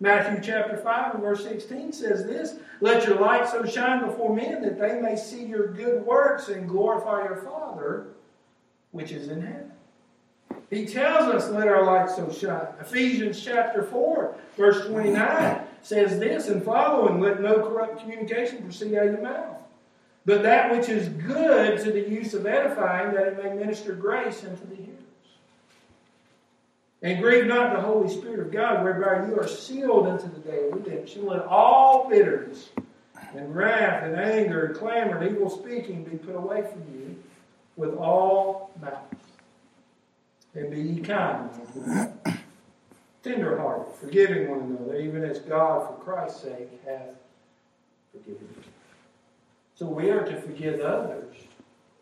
Matthew 0.00 0.42
chapter 0.42 0.76
5 0.76 1.14
and 1.14 1.22
verse 1.22 1.42
16 1.44 1.92
says 1.92 2.24
this 2.26 2.58
Let 2.80 3.06
your 3.06 3.18
light 3.18 3.48
so 3.48 3.64
shine 3.64 4.04
before 4.04 4.34
men 4.34 4.62
that 4.62 4.78
they 4.78 5.00
may 5.00 5.16
see 5.16 5.44
your 5.44 5.68
good 5.68 6.04
works 6.04 6.48
and 6.48 6.68
glorify 6.68 7.24
your 7.24 7.36
Father 7.36 8.08
which 8.90 9.12
is 9.12 9.28
in 9.28 9.40
heaven. 9.40 9.72
He 10.70 10.84
tells 10.84 11.32
us, 11.32 11.50
let 11.50 11.68
our 11.68 11.84
light 11.84 12.10
so 12.10 12.30
shine. 12.32 12.66
Ephesians 12.80 13.42
chapter 13.42 13.82
4, 13.82 14.34
verse 14.56 14.86
29 14.86 15.60
says 15.82 16.18
this 16.18 16.48
and 16.48 16.64
following, 16.64 17.20
let 17.20 17.40
no 17.40 17.60
corrupt 17.60 18.00
communication 18.00 18.62
proceed 18.62 18.94
out 18.94 19.06
of 19.06 19.12
your 19.12 19.22
mouth, 19.22 19.58
but 20.24 20.42
that 20.42 20.72
which 20.72 20.88
is 20.88 21.08
good 21.08 21.78
to 21.84 21.92
the 21.92 22.08
use 22.08 22.34
of 22.34 22.46
edifying, 22.46 23.14
that 23.14 23.28
it 23.28 23.42
may 23.42 23.54
minister 23.54 23.94
grace 23.94 24.42
unto 24.44 24.66
the 24.66 24.74
hearers. 24.74 24.92
And 27.02 27.22
grieve 27.22 27.46
not 27.46 27.72
the 27.72 27.80
Holy 27.80 28.12
Spirit 28.12 28.40
of 28.40 28.50
God, 28.50 28.82
whereby 28.82 29.28
you 29.28 29.38
are 29.38 29.46
sealed 29.46 30.08
unto 30.08 30.28
the 30.28 30.40
day 30.40 30.66
of 30.66 30.84
redemption. 30.84 31.26
Let 31.26 31.44
all 31.46 32.08
bitterness 32.08 32.70
and 33.34 33.54
wrath 33.54 34.02
and 34.02 34.16
anger 34.16 34.66
and 34.66 34.76
clamor 34.76 35.18
and 35.18 35.30
evil 35.30 35.50
speaking 35.50 36.02
be 36.02 36.16
put 36.16 36.34
away 36.34 36.62
from 36.62 36.82
you 36.92 37.16
with 37.76 37.94
all 37.94 38.72
malice 38.80 39.25
and 40.56 40.70
be 40.70 40.80
ye 40.80 41.00
kind, 41.00 41.50
tenderhearted, 43.22 43.94
forgiving 44.00 44.48
one 44.48 44.60
another, 44.60 44.98
even 44.98 45.22
as 45.24 45.40
God, 45.40 45.86
for 45.86 45.94
Christ's 46.02 46.42
sake, 46.42 46.80
hath 46.84 47.10
forgiven 48.12 48.48
you. 48.56 48.62
So 49.74 49.86
we 49.86 50.10
are 50.10 50.24
to 50.24 50.40
forgive 50.40 50.80
others 50.80 51.36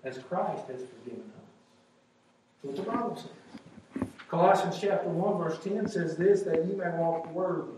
as 0.05 0.19
Christ 0.19 0.67
has 0.69 0.81
forgiven 0.81 1.25
us. 1.37 2.63
What 2.63 2.77
the 2.77 2.83
Bible 2.83 3.17
says. 3.17 4.09
Colossians 4.29 4.79
chapter 4.81 5.09
1, 5.09 5.39
verse 5.39 5.59
10 5.63 5.89
says 5.89 6.17
this, 6.17 6.43
that 6.43 6.65
ye 6.67 6.75
may 6.75 6.91
walk 6.91 7.33
worthy 7.33 7.73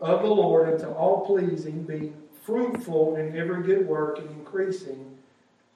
of 0.00 0.22
the 0.22 0.28
Lord 0.28 0.72
unto 0.72 0.92
all 0.92 1.24
pleasing, 1.26 1.82
being 1.82 2.14
fruitful 2.44 3.16
in 3.16 3.36
every 3.36 3.62
good 3.62 3.86
work 3.86 4.18
and 4.18 4.30
increasing 4.30 5.16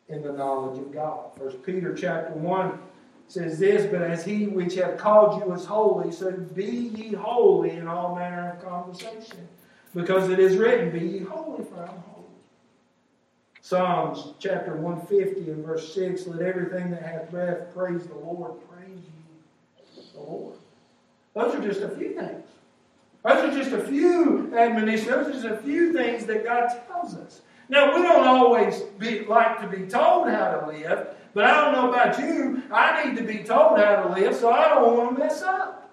in 0.09 0.23
the 0.23 0.33
knowledge 0.33 0.79
of 0.79 0.93
God. 0.93 1.37
First 1.37 1.63
Peter 1.63 1.95
chapter 1.95 2.33
1 2.35 2.79
says 3.29 3.59
this, 3.59 3.87
but 3.91 4.03
as 4.03 4.25
he 4.25 4.47
which 4.47 4.75
hath 4.75 4.99
called 4.99 5.43
you 5.43 5.53
is 5.53 5.65
holy, 5.65 6.13
so 6.13 6.31
be 6.33 6.65
ye 6.65 7.13
holy 7.13 7.71
in 7.71 7.89
all 7.89 8.15
manner 8.15 8.53
of 8.53 8.65
conversation. 8.65 9.49
Because 9.95 10.31
it 10.31 10.39
is 10.39 10.57
written, 10.57 10.91
Be 10.91 11.07
ye 11.07 11.19
holy, 11.21 11.65
for 11.65 11.81
I 11.81 11.85
am 11.85 12.03
holy. 12.09 12.27
Psalms 13.61 14.35
chapter 14.39 14.75
150 14.77 15.51
and 15.51 15.65
verse 15.65 15.95
6 15.95 16.27
Let 16.27 16.43
everything 16.43 16.91
that 16.91 17.03
hath 17.03 17.31
breath 17.31 17.75
praise 17.75 18.07
the 18.07 18.15
Lord. 18.15 18.53
Praise 18.69 18.99
ye 18.99 20.03
the 20.13 20.21
Lord. 20.21 20.57
Those 21.35 21.55
are 21.55 21.63
just 21.63 21.81
a 21.81 21.89
few 21.91 22.15
things. 22.15 22.45
Those 23.25 23.55
are 23.55 23.57
just 23.57 23.73
a 23.73 23.85
few 23.85 24.55
admonitions. 24.57 25.09
Those 25.09 25.29
are 25.29 25.33
just 25.33 25.45
a 25.45 25.57
few 25.59 25.93
things 25.93 26.27
that 26.27 26.45
God 26.45 26.69
tells 26.89 27.15
us. 27.15 27.41
Now, 27.69 27.95
we 27.95 28.03
don't 28.03 28.27
always 28.27 28.81
be, 28.99 29.21
like 29.21 29.61
to 29.61 29.67
be 29.67 29.87
told 29.87 30.29
how 30.29 30.61
to 30.61 30.67
live, 30.67 31.15
but 31.35 31.45
I 31.45 31.55
don't 31.61 31.73
know 31.73 31.91
about 31.91 32.19
you. 32.19 32.63
I 32.71 33.05
need 33.05 33.17
to 33.17 33.25
be 33.25 33.39
told 33.39 33.79
how 33.79 34.03
to 34.03 34.09
live, 34.11 34.35
so 34.35 34.51
I 34.51 34.69
don't 34.69 34.97
want 34.97 35.17
to 35.17 35.25
mess 35.25 35.43
up. 35.43 35.91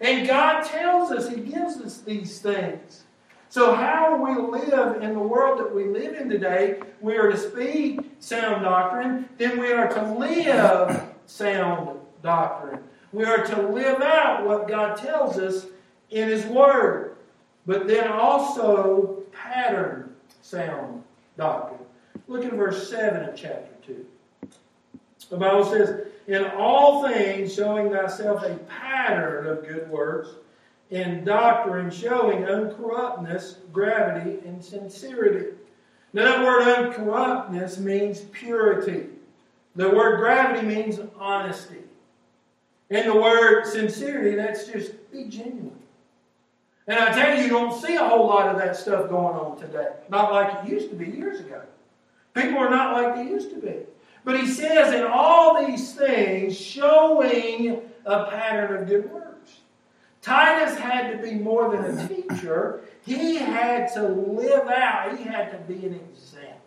And 0.00 0.26
God 0.26 0.64
tells 0.64 1.10
us, 1.10 1.28
He 1.28 1.40
gives 1.40 1.76
us 1.78 2.00
these 2.00 2.40
things. 2.40 3.04
So, 3.48 3.74
how 3.74 4.16
we 4.16 4.58
live 4.58 5.00
in 5.00 5.14
the 5.14 5.20
world 5.20 5.60
that 5.60 5.72
we 5.72 5.84
live 5.84 6.14
in 6.14 6.28
today, 6.28 6.80
we 7.00 7.16
are 7.16 7.30
to 7.30 7.38
speak 7.38 8.00
sound 8.18 8.64
doctrine, 8.64 9.28
then 9.38 9.60
we 9.60 9.72
are 9.72 9.88
to 9.88 10.12
live 10.14 11.04
sound 11.26 12.00
doctrine. 12.22 12.80
We 13.12 13.24
are 13.24 13.46
to 13.46 13.68
live 13.68 14.02
out 14.02 14.44
what 14.44 14.66
God 14.66 14.96
tells 14.96 15.38
us 15.38 15.66
in 16.10 16.28
His 16.28 16.44
Word, 16.46 17.16
but 17.64 17.86
then 17.86 18.08
also 18.08 19.22
pattern 19.32 20.12
sound 20.42 21.04
doctrine. 21.36 21.80
Look 22.26 22.44
at 22.44 22.52
verse 22.54 22.90
7 22.90 23.28
of 23.28 23.36
chapter 23.36 23.70
2. 23.86 24.04
The 25.30 25.36
Bible 25.36 25.64
says, 25.64 26.06
In 26.26 26.44
all 26.56 27.06
things 27.06 27.54
showing 27.54 27.90
thyself 27.90 28.42
a 28.42 28.56
pattern 28.56 29.46
of 29.46 29.66
good 29.66 29.88
works, 29.90 30.30
in 30.90 31.24
doctrine 31.24 31.90
showing 31.90 32.42
uncorruptness, 32.42 33.56
gravity, 33.72 34.38
and 34.46 34.64
sincerity. 34.64 35.56
Now, 36.12 36.24
that 36.24 36.44
word 36.44 36.62
uncorruptness 36.62 37.78
means 37.78 38.20
purity. 38.20 39.08
The 39.74 39.90
word 39.90 40.18
gravity 40.18 40.66
means 40.66 41.00
honesty. 41.18 41.80
And 42.90 43.08
the 43.08 43.20
word 43.20 43.66
sincerity, 43.66 44.36
that's 44.36 44.68
just 44.68 44.92
be 45.10 45.24
genuine. 45.24 45.80
And 46.86 46.98
I 46.98 47.12
tell 47.12 47.36
you, 47.36 47.44
you 47.44 47.48
don't 47.48 47.80
see 47.80 47.96
a 47.96 48.06
whole 48.06 48.26
lot 48.26 48.48
of 48.48 48.58
that 48.58 48.76
stuff 48.76 49.08
going 49.08 49.34
on 49.34 49.58
today. 49.58 49.88
Not 50.10 50.32
like 50.32 50.64
it 50.64 50.70
used 50.70 50.90
to 50.90 50.96
be 50.96 51.06
years 51.06 51.40
ago. 51.40 51.62
People 52.34 52.58
are 52.58 52.70
not 52.70 52.92
like 52.92 53.16
they 53.16 53.24
used 53.24 53.50
to 53.50 53.56
be. 53.56 53.76
But 54.24 54.40
he 54.40 54.46
says 54.46 54.94
in 54.94 55.04
all 55.04 55.66
these 55.66 55.92
things, 55.92 56.58
showing 56.58 57.82
a 58.06 58.24
pattern 58.26 58.82
of 58.82 58.88
good 58.88 59.12
works. 59.12 59.60
Titus 60.22 60.78
had 60.78 61.12
to 61.12 61.18
be 61.22 61.34
more 61.34 61.76
than 61.76 61.98
a 61.98 62.08
teacher, 62.08 62.80
he 63.04 63.36
had 63.36 63.92
to 63.92 64.08
live 64.08 64.66
out, 64.68 65.18
he 65.18 65.24
had 65.24 65.50
to 65.50 65.58
be 65.72 65.86
an 65.86 65.94
example 65.94 66.60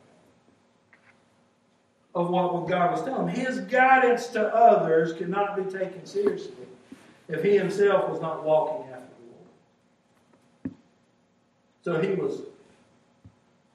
of 2.13 2.29
what 2.29 2.67
God 2.67 2.91
was 2.91 3.03
telling 3.03 3.27
him. 3.27 3.45
His 3.45 3.61
guidance 3.61 4.27
to 4.27 4.43
others 4.55 5.13
could 5.13 5.29
not 5.29 5.55
be 5.55 5.63
taken 5.63 6.05
seriously 6.05 6.53
if 7.27 7.43
he 7.43 7.57
himself 7.57 8.09
was 8.09 8.21
not 8.21 8.43
walking 8.43 8.91
after 8.93 9.05
the 10.63 10.69
Lord. 10.69 10.75
So 11.81 12.07
he 12.07 12.13
was 12.13 12.41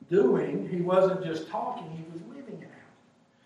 doing, 0.08 0.68
he 0.68 0.80
wasn't 0.80 1.24
just 1.24 1.48
talking, 1.48 1.90
he 1.90 2.04
was. 2.12 2.31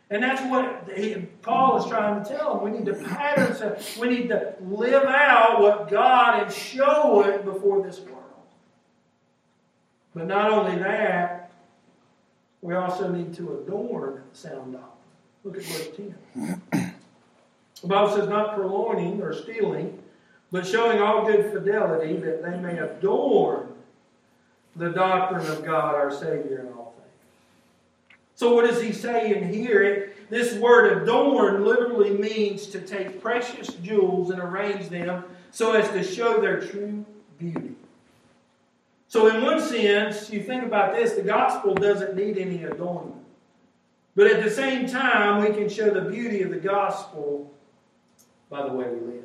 And 0.08 0.22
that's 0.22 0.40
what 0.42 0.88
he, 0.96 1.14
Paul 1.42 1.78
is 1.78 1.90
trying 1.90 2.22
to 2.22 2.28
tell 2.28 2.54
them. 2.54 2.64
We 2.64 2.78
need 2.78 2.86
to 2.86 2.94
pattern, 2.94 3.54
so 3.56 3.76
we 4.00 4.08
need 4.08 4.28
to 4.28 4.54
live 4.60 5.04
out 5.04 5.60
what 5.60 5.90
God 5.90 6.42
and 6.42 6.52
show 6.52 7.22
it 7.22 7.44
before 7.44 7.82
this 7.82 7.98
world. 8.00 8.22
But 10.14 10.28
not 10.28 10.50
only 10.50 10.78
that, 10.78 11.50
we 12.62 12.74
also 12.74 13.12
need 13.12 13.34
to 13.34 13.60
adorn 13.60 14.22
sound 14.32 14.74
doctrine. 14.74 14.92
Look 15.44 15.56
at 15.56 15.62
verse 15.64 15.88
10. 15.96 16.92
The 17.82 17.88
Bible 17.88 18.16
says, 18.16 18.28
not 18.28 18.56
purloining 18.56 19.20
or 19.20 19.34
stealing, 19.34 20.02
but 20.50 20.66
showing 20.66 20.98
all 20.98 21.26
good 21.26 21.52
fidelity 21.52 22.16
that 22.16 22.42
they 22.42 22.58
may 22.58 22.78
adorn 22.78 23.68
the 24.74 24.90
doctrine 24.90 25.46
of 25.46 25.64
God 25.64 25.94
our 25.94 26.10
Savior 26.10 26.60
in 26.60 26.72
all. 26.72 26.85
So, 28.36 28.54
what 28.54 28.68
does 28.68 28.82
he 28.82 28.92
say 28.92 29.34
in 29.34 29.52
here? 29.52 30.12
This 30.28 30.54
word 30.54 31.02
adorn 31.02 31.64
literally 31.64 32.10
means 32.10 32.66
to 32.66 32.80
take 32.80 33.20
precious 33.20 33.68
jewels 33.68 34.30
and 34.30 34.40
arrange 34.40 34.90
them 34.90 35.24
so 35.50 35.72
as 35.72 35.88
to 35.90 36.04
show 36.04 36.40
their 36.40 36.60
true 36.60 37.04
beauty. 37.38 37.74
So, 39.08 39.28
in 39.28 39.42
one 39.42 39.60
sense, 39.60 40.30
you 40.30 40.42
think 40.42 40.64
about 40.64 40.94
this 40.94 41.14
the 41.14 41.22
gospel 41.22 41.74
doesn't 41.74 42.14
need 42.14 42.36
any 42.36 42.62
adornment. 42.64 43.16
But 44.14 44.26
at 44.26 44.44
the 44.44 44.50
same 44.50 44.86
time, 44.86 45.42
we 45.42 45.56
can 45.56 45.70
show 45.70 45.88
the 45.88 46.02
beauty 46.02 46.42
of 46.42 46.50
the 46.50 46.56
gospel 46.56 47.50
by 48.50 48.68
the 48.68 48.72
way 48.72 48.86
we 48.86 49.12
live. 49.12 49.24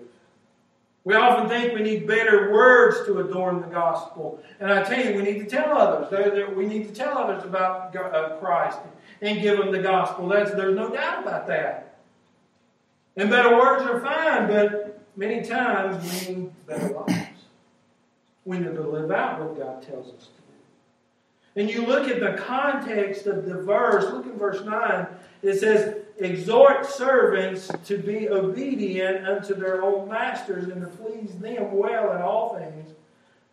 We 1.04 1.16
often 1.16 1.50
think 1.50 1.74
we 1.74 1.82
need 1.82 2.08
better 2.08 2.52
words 2.54 3.06
to 3.08 3.20
adorn 3.20 3.60
the 3.60 3.68
gospel. 3.68 4.42
And 4.60 4.72
I 4.72 4.84
tell 4.84 5.04
you, 5.04 5.16
we 5.16 5.24
need 5.24 5.40
to 5.40 5.46
tell 5.46 5.76
others. 5.76 6.56
We 6.56 6.66
need 6.66 6.88
to 6.88 6.94
tell 6.94 7.18
others 7.18 7.44
about 7.44 7.96
uh, 7.96 8.38
Christ 8.38 8.78
and 9.22 9.42
give 9.42 9.58
them 9.58 9.72
the 9.72 9.82
gospel. 9.82 10.28
That's, 10.28 10.52
there's 10.52 10.76
no 10.76 10.90
doubt 10.90 11.24
about 11.24 11.48
that. 11.48 12.00
And 13.16 13.30
better 13.30 13.56
words 13.56 13.84
are 13.84 14.00
fine, 14.00 14.48
but 14.48 15.02
many 15.16 15.44
times 15.44 16.28
we 16.28 16.36
need 16.36 16.66
better 16.66 16.90
lives. 16.90 17.28
We 18.46 18.58
need 18.58 18.76
to 18.76 18.82
live 18.82 19.12
out 19.12 19.40
what 19.40 19.58
God 19.58 19.84
tells 19.84 20.08
us 20.08 20.26
to 20.26 20.30
do. 20.30 21.62
And 21.62 21.70
you 21.70 21.86
look 21.86 22.08
at 22.08 22.20
the 22.20 22.42
context 22.42 23.28
of 23.28 23.46
the 23.46 23.62
verse, 23.62 24.12
look 24.12 24.26
at 24.26 24.34
verse 24.36 24.64
9. 24.66 25.08
It 25.44 25.60
says, 25.60 25.98
Exhort 26.18 26.86
servants 26.86 27.70
to 27.86 27.98
be 27.98 28.30
obedient 28.30 29.28
unto 29.28 29.56
their 29.56 29.82
own 29.82 30.08
masters 30.08 30.68
and 30.70 30.82
to 30.82 30.88
please 30.88 31.38
them 31.40 31.72
well 31.72 32.16
in 32.16 32.22
all 32.22 32.56
things, 32.56 32.94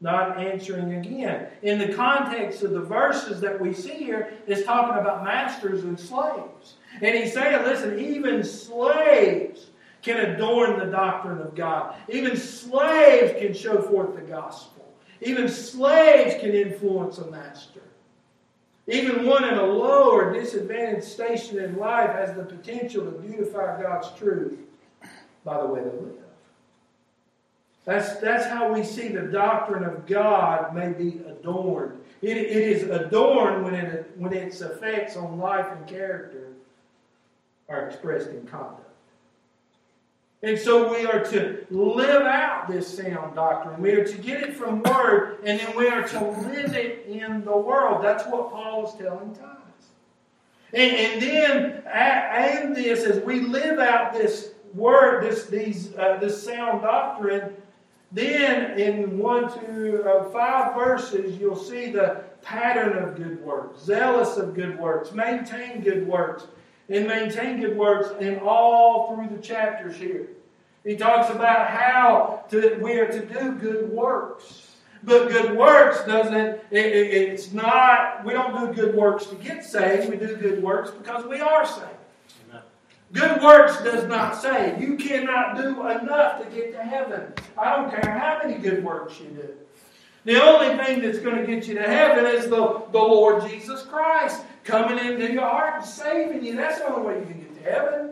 not 0.01 0.39
answering 0.39 0.95
again. 0.95 1.49
In 1.63 1.79
the 1.79 1.93
context 1.93 2.63
of 2.63 2.71
the 2.71 2.81
verses 2.81 3.41
that 3.41 3.61
we 3.61 3.73
see 3.73 3.95
here, 3.95 4.33
it's 4.47 4.65
talking 4.65 4.99
about 4.99 5.25
masters 5.25 5.83
and 5.83 5.99
slaves. 5.99 6.75
And 7.03 7.17
he's 7.17 7.33
saying, 7.33 7.65
listen, 7.65 7.99
even 7.99 8.45
slaves 8.45 9.67
can 10.03 10.19
adorn 10.19 10.79
the 10.79 10.87
doctrine 10.87 11.41
of 11.41 11.55
God. 11.55 11.97
Even 12.09 12.37
slaves 12.37 13.41
can 13.41 13.53
show 13.53 13.83
forth 13.83 14.15
the 14.15 14.23
gospel. 14.23 14.87
Even 15.21 15.49
slaves 15.49 16.41
can 16.41 16.53
influence 16.53 17.19
a 17.19 17.29
master. 17.31 17.83
Even 18.87 19.27
one 19.27 19.45
in 19.45 19.55
a 19.55 19.67
low 19.67 20.13
or 20.13 20.33
disadvantaged 20.33 21.05
station 21.05 21.59
in 21.59 21.77
life 21.77 22.11
has 22.11 22.35
the 22.37 22.45
potential 22.45 23.05
to 23.05 23.11
beautify 23.11 23.83
God's 23.83 24.11
truth 24.17 24.59
by 25.45 25.61
the 25.61 25.67
way 25.67 25.81
they 25.81 25.91
live. 25.91 26.28
That's, 27.85 28.17
that's 28.17 28.47
how 28.47 28.73
we 28.73 28.85
see 28.85 29.09
the 29.09 29.23
doctrine 29.23 29.85
of 29.85 30.07
God 30.07 30.75
may 30.75 30.93
be 30.93 31.21
adorned. 31.27 31.99
It, 32.21 32.37
it 32.37 32.51
is 32.51 32.83
adorned 32.85 33.65
when, 33.65 33.75
it, 33.75 34.13
when 34.17 34.33
its 34.33 34.61
effects 34.61 35.17
on 35.17 35.39
life 35.39 35.67
and 35.71 35.87
character 35.87 36.49
are 37.69 37.87
expressed 37.87 38.29
in 38.31 38.47
conduct. 38.47 38.85
And 40.43 40.57
so 40.59 40.93
we 40.93 41.05
are 41.05 41.25
to 41.25 41.67
live 41.71 42.23
out 42.23 42.69
this 42.69 42.87
sound 42.87 43.35
doctrine. 43.35 43.81
We 43.83 43.93
are 43.93 44.05
to 44.05 44.19
get 44.19 44.43
it 44.43 44.55
from 44.55 44.83
Word, 44.85 45.39
and 45.43 45.59
then 45.59 45.77
we 45.77 45.89
are 45.89 46.07
to 46.07 46.25
live 46.25 46.75
it 46.75 47.07
in 47.07 47.45
the 47.45 47.57
world. 47.57 48.05
That's 48.05 48.25
what 48.27 48.51
Paul 48.51 48.87
is 48.87 48.95
telling 48.95 49.35
Titus. 49.35 49.59
And, 50.73 50.93
and 50.93 51.23
then, 51.23 51.83
add 51.87 52.75
this, 52.77 53.05
as 53.05 53.23
we 53.25 53.41
live 53.41 53.81
out 53.81 54.13
this 54.13 54.53
Word, 54.75 55.25
this, 55.25 55.47
these, 55.47 55.95
uh, 55.97 56.19
this 56.21 56.41
sound 56.41 56.83
doctrine, 56.83 57.57
then 58.13 58.79
in 58.79 59.19
one 59.19 59.53
to 59.61 60.05
uh, 60.05 60.31
five 60.31 60.75
verses, 60.75 61.39
you'll 61.39 61.57
see 61.57 61.91
the 61.91 62.25
pattern 62.43 62.97
of 62.97 63.17
good 63.17 63.43
works, 63.45 63.83
zealous 63.83 64.37
of 64.37 64.55
good 64.55 64.79
works, 64.79 65.13
maintain 65.13 65.83
good 65.83 66.07
works, 66.07 66.47
and 66.89 67.07
maintain 67.07 67.61
good 67.61 67.77
works 67.77 68.09
in 68.21 68.39
all 68.39 69.15
through 69.15 69.37
the 69.37 69.43
chapters 69.43 69.97
here. 69.97 70.29
He 70.85 70.97
talks 70.97 71.29
about 71.29 71.69
how 71.69 72.45
to, 72.51 72.79
we 72.81 72.99
are 72.99 73.09
to 73.09 73.27
do 73.27 73.53
good 73.53 73.91
works. 73.91 74.65
But 75.05 75.29
good 75.29 75.57
works 75.57 76.05
doesn't, 76.07 76.35
it, 76.35 76.63
it, 76.71 77.13
it's 77.13 77.53
not, 77.53 78.25
we 78.25 78.33
don't 78.33 78.75
do 78.75 78.83
good 78.83 78.95
works 78.95 79.27
to 79.27 79.35
get 79.37 79.65
saved. 79.65 80.09
We 80.09 80.17
do 80.17 80.37
good 80.37 80.63
works 80.63 80.91
because 80.91 81.25
we 81.27 81.41
are 81.41 81.67
saved. 81.67 81.98
Good 83.13 83.43
works 83.43 83.83
does 83.83 84.07
not 84.07 84.37
save. 84.37 84.83
You 84.83 84.97
cannot 84.97 85.57
do 85.57 85.87
enough 85.89 86.43
to 86.43 86.51
get 86.55 86.73
to 86.73 86.83
heaven. 86.83 87.33
I 87.57 87.77
don't 87.77 87.91
care 87.91 88.19
how 88.19 88.41
many 88.43 88.61
good 88.61 88.85
works 88.85 89.19
you 89.19 89.29
do. 89.29 89.49
The 90.25 90.43
only 90.43 90.77
thing 90.85 91.01
that's 91.01 91.21
going 91.21 91.37
to 91.37 91.47
get 91.47 91.67
you 91.67 91.75
to 91.75 91.83
heaven 91.83 92.27
is 92.27 92.45
the, 92.45 92.83
the 92.93 92.99
Lord 92.99 93.49
Jesus 93.49 93.83
Christ 93.83 94.43
coming 94.65 94.99
into 94.99 95.33
your 95.33 95.43
heart 95.43 95.77
and 95.77 95.85
saving 95.85 96.45
you. 96.45 96.55
That's 96.55 96.81
the 96.81 96.93
only 96.93 97.07
way 97.07 97.21
you 97.21 97.27
can 97.27 97.41
get 97.41 97.65
to 97.65 97.71
heaven. 97.71 98.11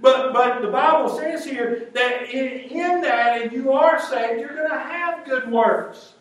But, 0.00 0.32
but 0.32 0.62
the 0.62 0.68
Bible 0.68 1.08
says 1.08 1.44
here 1.44 1.90
that 1.94 2.30
in, 2.30 2.70
in 2.70 3.00
that, 3.00 3.42
if 3.42 3.52
you 3.52 3.72
are 3.72 4.00
saved, 4.00 4.40
you're 4.40 4.54
going 4.54 4.70
to 4.70 4.78
have 4.78 5.24
good 5.24 5.50
works. 5.50 6.13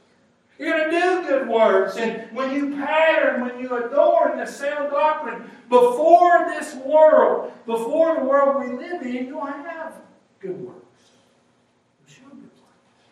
You're 0.59 0.77
going 0.77 0.91
to 0.91 0.99
do 0.99 1.27
good 1.27 1.47
works. 1.47 1.97
And 1.97 2.31
when 2.35 2.53
you 2.53 2.75
pattern, 2.75 3.41
when 3.41 3.59
you 3.59 3.73
adorn 3.85 4.37
the 4.37 4.45
sound 4.45 4.91
doctrine 4.91 5.49
before 5.69 6.45
this 6.49 6.75
world, 6.75 7.51
before 7.65 8.15
the 8.15 8.25
world 8.25 8.63
we 8.63 8.77
live 8.77 9.01
in, 9.01 9.27
you'll 9.27 9.45
have 9.45 9.95
good 10.39 10.59
works. 10.61 10.79
Show 12.07 12.29
good 12.29 12.43
works. 12.43 13.03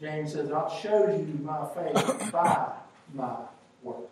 James 0.00 0.32
says, 0.32 0.50
I'll 0.50 0.70
show 0.70 1.08
you 1.08 1.38
my 1.42 1.66
faith 1.74 2.32
by 2.32 2.72
my 3.14 3.36
works. 3.82 4.08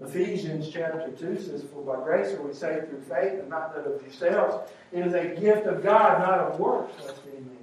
Ephesians 0.00 0.68
chapter 0.72 1.10
2 1.10 1.40
says, 1.40 1.64
For 1.72 1.82
by 1.82 2.02
grace 2.04 2.32
are 2.32 2.42
we 2.42 2.54
saved 2.54 2.88
through 2.88 3.02
faith, 3.02 3.40
and 3.40 3.48
not 3.48 3.74
that 3.74 3.84
of 3.84 4.00
yourselves. 4.00 4.70
It 4.92 5.04
is 5.04 5.14
a 5.14 5.40
gift 5.40 5.66
of 5.66 5.82
God, 5.82 6.20
not 6.20 6.38
of 6.38 6.60
works, 6.60 6.94
lest 7.04 7.20
any 7.26 7.40
man. 7.44 7.57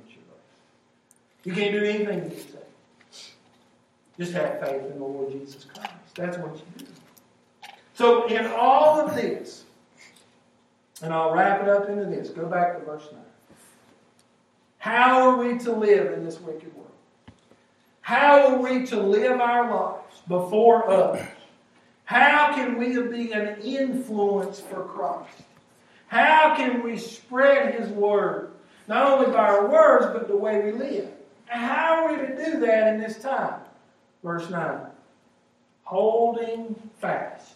You 1.45 1.53
can't 1.53 1.73
do 1.73 1.83
anything 1.83 2.29
saved. 2.31 2.57
Just 4.17 4.33
have 4.33 4.59
faith 4.59 4.83
in 4.91 4.97
the 4.97 5.05
Lord 5.05 5.31
Jesus 5.31 5.65
Christ. 5.65 5.93
That's 6.15 6.37
what 6.37 6.55
you 6.55 6.85
do. 6.85 6.85
So, 7.93 8.27
in 8.27 8.45
all 8.47 8.99
of 8.99 9.15
this, 9.15 9.63
and 11.01 11.13
I'll 11.13 11.33
wrap 11.33 11.61
it 11.61 11.69
up 11.69 11.87
into 11.87 12.05
this, 12.05 12.29
go 12.29 12.45
back 12.47 12.79
to 12.79 12.85
verse 12.85 13.07
9. 13.11 13.21
How 14.79 15.29
are 15.29 15.37
we 15.37 15.57
to 15.59 15.71
live 15.71 16.13
in 16.13 16.25
this 16.25 16.39
wicked 16.39 16.73
world? 16.75 16.91
How 18.01 18.47
are 18.47 18.61
we 18.61 18.85
to 18.87 19.01
live 19.01 19.39
our 19.39 19.69
lives 19.69 20.21
before 20.27 20.89
others? 20.89 21.27
How 22.05 22.53
can 22.53 22.77
we 22.77 23.01
be 23.01 23.31
an 23.33 23.59
influence 23.61 24.59
for 24.59 24.83
Christ? 24.83 25.43
How 26.07 26.55
can 26.55 26.83
we 26.83 26.97
spread 26.97 27.75
His 27.75 27.89
Word? 27.89 28.51
Not 28.87 29.11
only 29.11 29.31
by 29.31 29.47
our 29.49 29.67
words, 29.67 30.07
but 30.13 30.27
the 30.27 30.37
way 30.37 30.61
we 30.61 30.71
live. 30.71 31.09
How 31.47 32.05
are 32.05 32.11
we 32.11 32.27
to 32.27 32.35
do 32.35 32.59
that 32.61 32.93
in 32.93 32.99
this 32.99 33.21
time? 33.21 33.61
Verse 34.23 34.49
9 34.49 34.87
holding 35.85 36.75
fast 36.99 37.53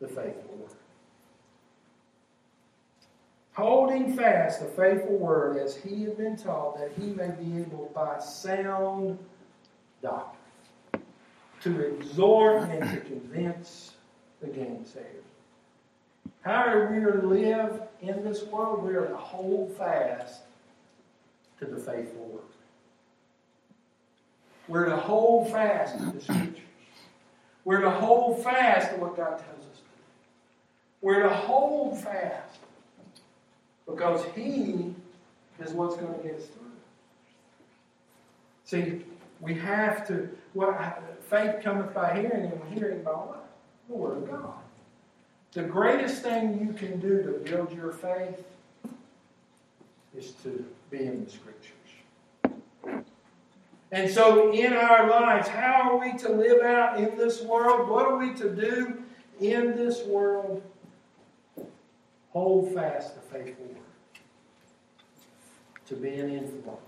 the 0.00 0.06
faithful 0.06 0.56
word. 0.58 0.70
Holding 3.54 4.14
fast 4.14 4.60
the 4.60 4.66
faithful 4.66 5.16
word 5.16 5.56
as 5.56 5.74
he 5.74 6.04
had 6.04 6.18
been 6.18 6.36
taught, 6.36 6.78
that 6.78 6.92
he 7.00 7.06
may 7.06 7.30
be 7.30 7.62
able 7.62 7.90
by 7.94 8.18
sound 8.18 9.18
doctrine 10.02 10.36
to 11.62 11.80
exhort 11.80 12.68
and 12.68 12.90
to 12.90 13.00
convince 13.00 13.92
the 14.42 14.48
gainsayers. 14.48 15.24
How 16.42 16.66
are 16.66 16.92
we 16.92 17.00
to 17.00 17.26
live 17.26 17.80
in 18.02 18.22
this 18.22 18.44
world? 18.44 18.84
We 18.84 18.94
are 18.94 19.06
to 19.06 19.16
hold 19.16 19.74
fast 19.76 20.42
to 21.58 21.64
the 21.64 21.76
faithful 21.76 22.24
word. 22.26 22.42
We're 24.68 24.86
to 24.86 24.96
hold 24.96 25.50
fast 25.50 25.98
to 25.98 26.04
the 26.04 26.20
scriptures. 26.20 26.58
We're 27.64 27.80
to 27.80 27.90
hold 27.90 28.42
fast 28.42 28.90
to 28.92 29.00
what 29.00 29.16
God 29.16 29.38
tells 29.38 29.60
us 29.60 29.76
to 29.76 29.82
do. 29.82 30.02
We're 31.00 31.22
to 31.22 31.28
hold 31.28 31.98
fast 31.98 32.58
because 33.86 34.24
He 34.34 34.94
is 35.60 35.72
what's 35.72 35.96
going 35.96 36.14
to 36.14 36.22
get 36.22 36.36
us 36.36 36.46
through. 36.46 36.62
See, 38.64 39.04
we 39.40 39.54
have 39.54 40.06
to, 40.08 40.28
what 40.52 41.02
faith 41.28 41.62
cometh 41.62 41.94
by 41.94 42.20
hearing, 42.20 42.50
and 42.52 42.78
hearing 42.78 43.02
by 43.02 43.10
what? 43.10 43.48
The 43.88 43.94
Word 43.94 44.18
of 44.18 44.30
God. 44.30 44.54
The 45.52 45.62
greatest 45.62 46.22
thing 46.22 46.60
you 46.60 46.72
can 46.72 47.00
do 47.00 47.22
to 47.22 47.50
build 47.50 47.72
your 47.72 47.92
faith 47.92 48.44
is 50.16 50.32
to 50.42 50.64
be 50.90 50.98
in 50.98 51.24
the 51.24 51.30
Scriptures. 51.30 51.72
And 53.92 54.10
so, 54.10 54.52
in 54.52 54.72
our 54.72 55.08
lives, 55.08 55.48
how 55.48 55.90
are 55.90 55.98
we 55.98 56.18
to 56.18 56.28
live 56.30 56.62
out 56.62 56.98
in 56.98 57.16
this 57.16 57.40
world? 57.42 57.88
What 57.88 58.06
are 58.06 58.16
we 58.16 58.34
to 58.34 58.54
do 58.54 59.02
in 59.40 59.76
this 59.76 60.04
world? 60.04 60.62
Hold 62.32 62.74
fast 62.74 63.14
the 63.14 63.20
faithful 63.20 63.64
word. 63.66 63.76
To 65.86 65.94
be 65.94 66.14
an 66.14 66.30
influence. 66.30 66.80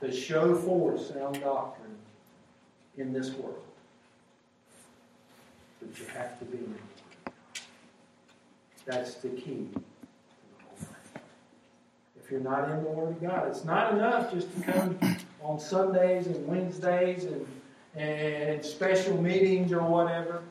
To 0.00 0.12
show 0.12 0.54
forth 0.54 1.06
sound 1.06 1.40
doctrine 1.40 1.96
in 2.98 3.12
this 3.12 3.32
world. 3.32 3.62
But 5.80 5.98
you 5.98 6.06
have 6.14 6.38
to 6.38 6.44
be 6.44 6.58
in 6.58 6.78
That's 8.84 9.14
the 9.14 9.30
key 9.30 9.68
if 12.24 12.30
you're 12.30 12.40
not 12.40 12.70
in 12.70 12.82
the 12.82 12.90
Word 12.90 13.10
of 13.10 13.20
God. 13.20 13.48
It's 13.48 13.64
not 13.64 13.92
enough 13.92 14.32
just 14.32 14.48
to 14.54 14.72
come 14.72 14.98
on 15.42 15.60
Sundays 15.60 16.26
and 16.26 16.46
Wednesdays 16.46 17.24
and, 17.24 17.46
and 17.94 18.64
special 18.64 19.20
meetings 19.20 19.72
or 19.72 19.82
whatever. 19.82 20.42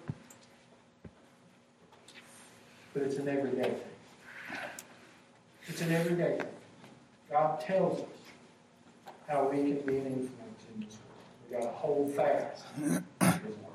But 2.93 3.03
it's 3.03 3.17
an 3.17 3.27
everyday 3.27 3.69
thing. 3.69 3.79
It's 5.67 5.81
an 5.81 5.91
everyday 5.91 6.37
thing. 6.37 6.47
God 7.31 7.59
tells 7.59 8.01
us 8.01 8.05
how 9.27 9.49
we 9.49 9.57
can 9.57 9.79
be 9.79 9.97
an 9.97 10.05
influence 10.05 10.63
in 10.75 10.85
this 10.85 10.97
world. 10.99 11.49
We've 11.49 11.59
got 11.59 11.65
to 11.65 11.75
hold 11.75 12.13
fast 12.13 12.65
His 12.79 13.55
Word. 13.57 13.72